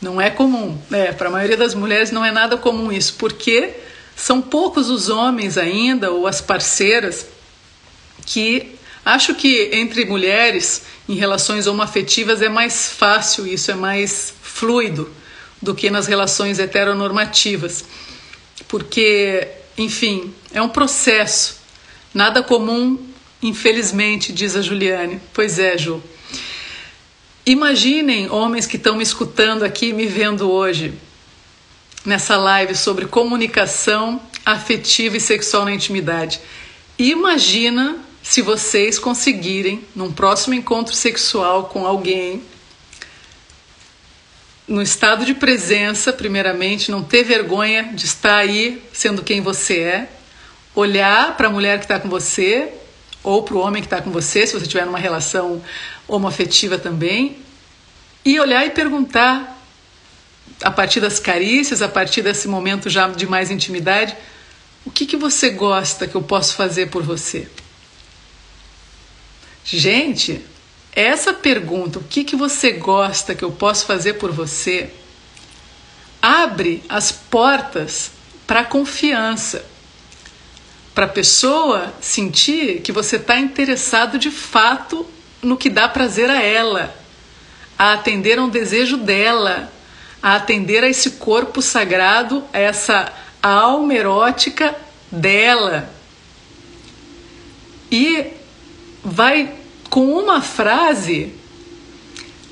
[0.00, 0.78] Não é comum.
[0.92, 3.74] É, para a maioria das mulheres não é nada comum isso, porque
[4.14, 7.26] são poucos os homens ainda, ou as parceiras,
[8.26, 15.10] que acho que entre mulheres, em relações homoafetivas, é mais fácil isso, é mais fluido
[15.60, 17.84] do que nas relações heteronormativas.
[18.68, 21.56] Porque enfim, é um processo.
[22.12, 22.98] Nada comum,
[23.44, 25.20] infelizmente, diz a Juliane.
[25.34, 26.02] Pois é, Ju.
[27.44, 30.94] Imaginem homens que estão me escutando aqui, me vendo hoje,
[32.06, 36.40] nessa live sobre comunicação afetiva e sexual na intimidade.
[36.98, 42.42] Imagina se vocês conseguirem, num próximo encontro sexual com alguém,
[44.66, 50.08] no estado de presença, primeiramente, não ter vergonha de estar aí sendo quem você é,
[50.74, 52.72] olhar para a mulher que está com você
[53.24, 55.62] ou para o homem que está com você, se você tiver numa relação
[56.06, 57.38] homoafetiva também,
[58.24, 59.58] e olhar e perguntar,
[60.62, 64.14] a partir das carícias, a partir desse momento já de mais intimidade,
[64.84, 67.48] o que, que você gosta que eu posso fazer por você?
[69.64, 70.44] Gente,
[70.92, 74.90] essa pergunta, o que, que você gosta que eu posso fazer por você,
[76.20, 78.12] abre as portas
[78.46, 79.64] para a confiança,
[80.94, 85.04] para a pessoa sentir que você está interessado de fato
[85.42, 86.94] no que dá prazer a ela,
[87.76, 89.72] a atender a um desejo dela,
[90.22, 94.74] a atender a esse corpo sagrado, a essa alma erótica
[95.10, 95.90] dela.
[97.90, 98.26] E
[99.04, 99.52] vai
[99.90, 101.32] com uma frase,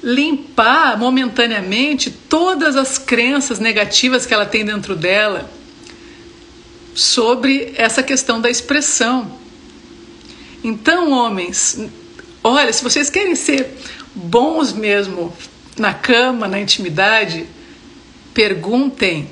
[0.02, 5.48] limpar momentaneamente todas as crenças negativas que ela tem dentro dela
[6.94, 9.38] sobre essa questão da expressão.
[10.62, 11.78] Então, homens,
[12.42, 13.68] olha, se vocês querem ser
[14.14, 15.32] bons mesmo
[15.76, 17.46] na cama, na intimidade,
[18.32, 19.28] perguntem.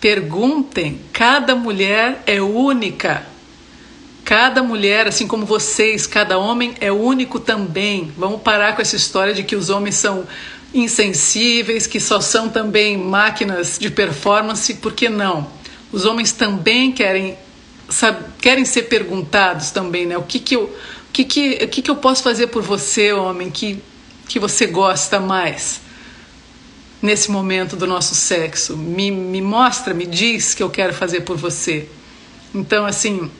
[0.00, 1.00] Perguntem.
[1.12, 3.26] Cada mulher é única.
[4.24, 8.10] Cada mulher, assim como vocês, cada homem é único também.
[8.16, 10.26] Vamos parar com essa história de que os homens são
[10.72, 15.46] insensíveis, que só são também máquinas de performance, por que não?
[15.94, 17.38] Os homens também querem
[17.88, 20.18] sabe, querem ser perguntados também, né?
[20.18, 23.12] O que que eu, o que que, o que que eu posso fazer por você,
[23.12, 23.80] homem, que
[24.28, 25.80] que você gosta mais
[27.00, 28.76] nesse momento do nosso sexo?
[28.76, 31.88] Me, me mostra, me diz que eu quero fazer por você.
[32.52, 33.30] Então, assim,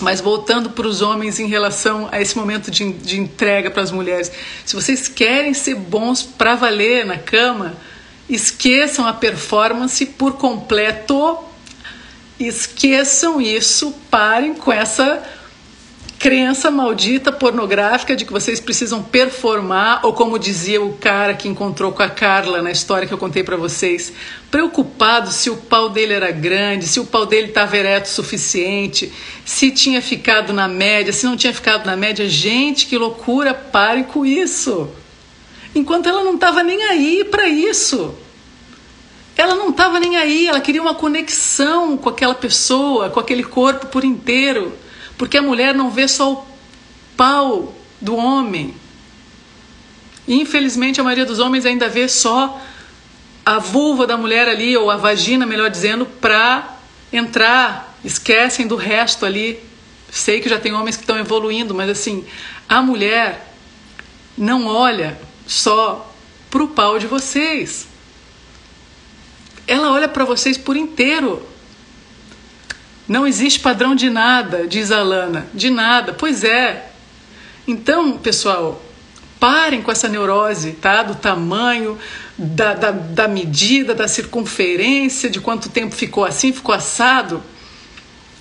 [0.00, 3.90] mas voltando para os homens em relação a esse momento de, de entrega para as
[3.90, 4.32] mulheres,
[4.64, 7.76] se vocês querem ser bons para valer na cama,
[8.30, 11.51] esqueçam a performance por completo,
[12.38, 15.22] esqueçam isso, parem com essa
[16.22, 21.90] crença maldita pornográfica de que vocês precisam performar, ou como dizia o cara que encontrou
[21.90, 24.12] com a Carla na história que eu contei para vocês,
[24.48, 29.12] preocupado se o pau dele era grande, se o pau dele estava ereto o suficiente,
[29.44, 32.28] se tinha ficado na média, se não tinha ficado na média.
[32.28, 34.88] Gente, que loucura, pare com isso.
[35.74, 38.14] Enquanto ela não estava nem aí para isso.
[39.36, 43.86] Ela não estava nem aí, ela queria uma conexão com aquela pessoa, com aquele corpo
[43.86, 44.76] por inteiro.
[45.16, 46.46] Porque a mulher não vê só o
[47.16, 48.74] pau do homem.
[50.26, 52.60] Infelizmente, a maioria dos homens ainda vê só
[53.44, 56.76] a vulva da mulher ali, ou a vagina, melhor dizendo, para
[57.12, 57.96] entrar.
[58.04, 59.58] Esquecem do resto ali.
[60.10, 62.24] Sei que já tem homens que estão evoluindo, mas assim,
[62.68, 63.54] a mulher
[64.36, 66.12] não olha só
[66.50, 67.91] para o pau de vocês.
[69.66, 71.46] Ela olha para vocês por inteiro.
[73.06, 75.46] Não existe padrão de nada, diz Alana.
[75.52, 76.12] De nada.
[76.12, 76.90] Pois é.
[77.66, 78.82] Então, pessoal,
[79.38, 81.02] parem com essa neurose, tá?
[81.02, 81.98] Do tamanho,
[82.38, 87.42] da, da, da medida, da circunferência, de quanto tempo ficou assim, ficou assado.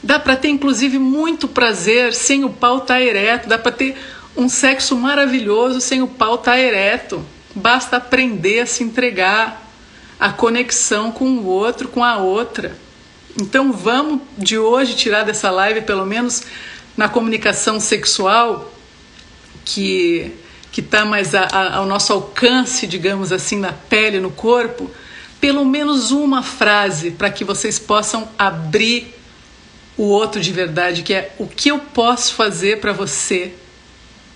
[0.03, 3.47] Dá para ter, inclusive, muito prazer sem o pau estar tá ereto.
[3.47, 3.95] Dá para ter
[4.35, 7.23] um sexo maravilhoso sem o pau estar tá ereto.
[7.53, 9.70] Basta aprender a se entregar,
[10.21, 12.77] a conexão com o outro, com a outra.
[13.41, 16.43] Então vamos de hoje tirar dessa live, pelo menos
[16.95, 18.71] na comunicação sexual,
[19.65, 20.31] que
[20.71, 24.89] que está mais a, a, ao nosso alcance, digamos assim, na pele, no corpo,
[25.41, 29.13] pelo menos uma frase para que vocês possam abrir
[29.97, 33.53] o outro de verdade, que é o que eu posso fazer para você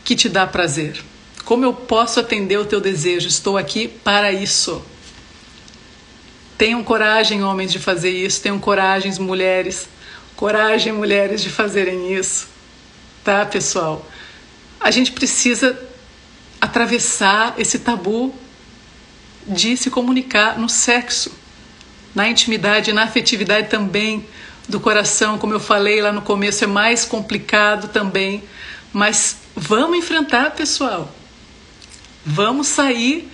[0.04, 1.02] que te dá prazer?
[1.46, 3.30] Como eu posso atender o teu desejo?
[3.30, 4.84] Estou aqui para isso.
[6.58, 9.88] Tenham coragem, homens, de fazer isso, tenham coragem, mulheres.
[10.36, 12.48] Coragem, mulheres, de fazerem isso,
[13.24, 14.06] tá, pessoal?
[14.80, 15.80] A gente precisa
[16.60, 18.34] atravessar esse tabu
[19.48, 21.32] de se comunicar no sexo,
[22.14, 24.26] na intimidade, na afetividade também
[24.68, 28.44] do coração, como eu falei lá no começo, é mais complicado também,
[28.92, 31.14] mas vamos enfrentar, pessoal.
[32.26, 33.30] Vamos sair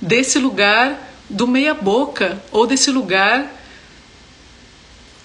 [0.00, 0.96] desse lugar
[1.28, 3.52] do meia-boca ou desse lugar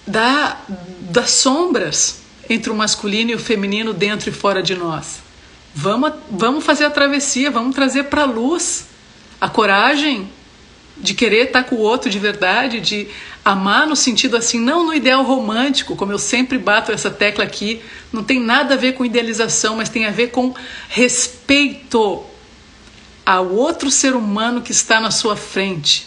[0.06, 0.60] da,
[1.00, 5.20] das sombras entre o masculino e o feminino dentro e fora de nós.
[5.74, 8.86] Vamos, vamos fazer a travessia, vamos trazer para a luz
[9.40, 10.28] a coragem
[10.96, 13.08] de querer estar com o outro de verdade, de
[13.44, 17.80] amar no sentido assim, não no ideal romântico, como eu sempre bato essa tecla aqui,
[18.12, 20.54] não tem nada a ver com idealização, mas tem a ver com
[20.88, 22.24] respeito
[23.24, 26.06] ao outro ser humano que está na sua frente.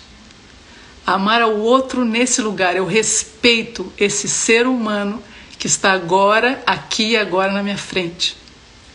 [1.05, 5.21] Amar ao outro nesse lugar, eu respeito esse ser humano
[5.57, 8.35] que está agora, aqui e agora na minha frente.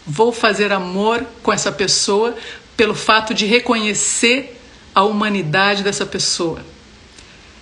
[0.06, 2.36] Vou fazer amor com essa pessoa
[2.76, 4.60] pelo fato de reconhecer
[4.94, 6.64] a humanidade dessa pessoa.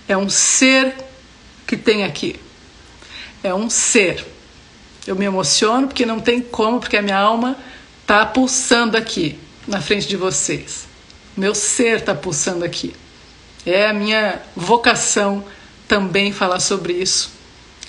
[0.07, 0.95] É um ser
[1.67, 2.35] que tem aqui.
[3.43, 4.25] É um ser.
[5.05, 7.55] Eu me emociono porque não tem como, porque a minha alma
[8.01, 9.37] está pulsando aqui
[9.69, 10.87] na frente de vocês.
[11.37, 12.93] Meu ser está pulsando aqui.
[13.65, 15.45] É a minha vocação
[15.87, 17.31] também falar sobre isso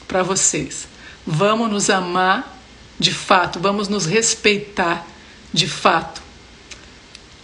[0.06, 0.86] para vocês.
[1.26, 2.58] Vamos nos amar
[2.98, 5.06] de fato, vamos nos respeitar
[5.52, 6.20] de fato.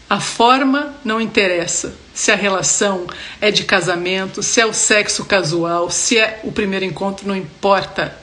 [0.09, 1.97] A forma não interessa.
[2.15, 3.07] Se a relação
[3.41, 8.17] é de casamento, se é o sexo casual, se é o primeiro encontro, não importa.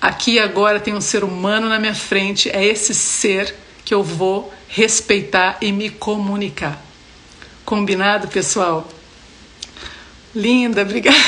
[0.00, 3.54] Aqui agora tem um ser humano na minha frente, é esse ser
[3.90, 6.80] que eu vou respeitar e me comunicar.
[7.64, 8.88] Combinado, pessoal?
[10.32, 11.18] Linda, obrigada.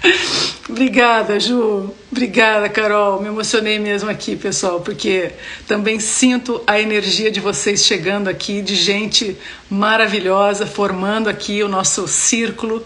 [0.70, 1.92] obrigada, Ju.
[2.10, 3.20] Obrigada, Carol.
[3.20, 5.32] Me emocionei mesmo aqui, pessoal, porque
[5.68, 9.36] também sinto a energia de vocês chegando aqui, de gente
[9.68, 12.82] maravilhosa, formando aqui o nosso círculo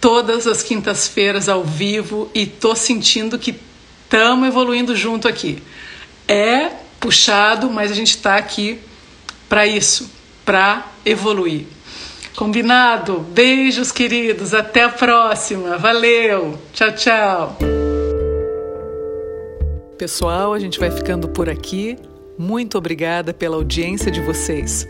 [0.00, 3.58] todas as quintas-feiras ao vivo e tô sentindo que
[4.04, 5.60] estamos evoluindo junto aqui.
[6.28, 8.80] É puxado, mas a gente está aqui
[9.48, 10.10] para isso,
[10.44, 11.66] para evoluir.
[12.36, 13.18] Combinado?
[13.18, 14.54] Beijos, queridos.
[14.54, 15.76] Até a próxima.
[15.76, 16.56] Valeu.
[16.72, 17.58] Tchau, tchau.
[19.98, 21.96] Pessoal, a gente vai ficando por aqui.
[22.38, 24.86] Muito obrigada pela audiência de vocês.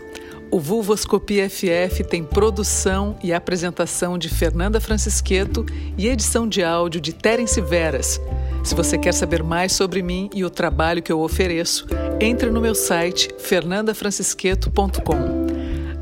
[0.51, 5.63] O Vulvoscopia FF tem produção e apresentação de Fernanda Francisqueto
[5.95, 8.19] e edição de áudio de Terence Veras.
[8.63, 11.85] Se você quer saber mais sobre mim e o trabalho que eu ofereço,
[12.19, 15.45] entre no meu site fernandafrancisqueto.com.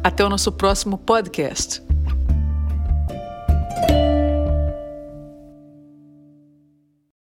[0.01, 1.85] Até o nosso próximo podcast.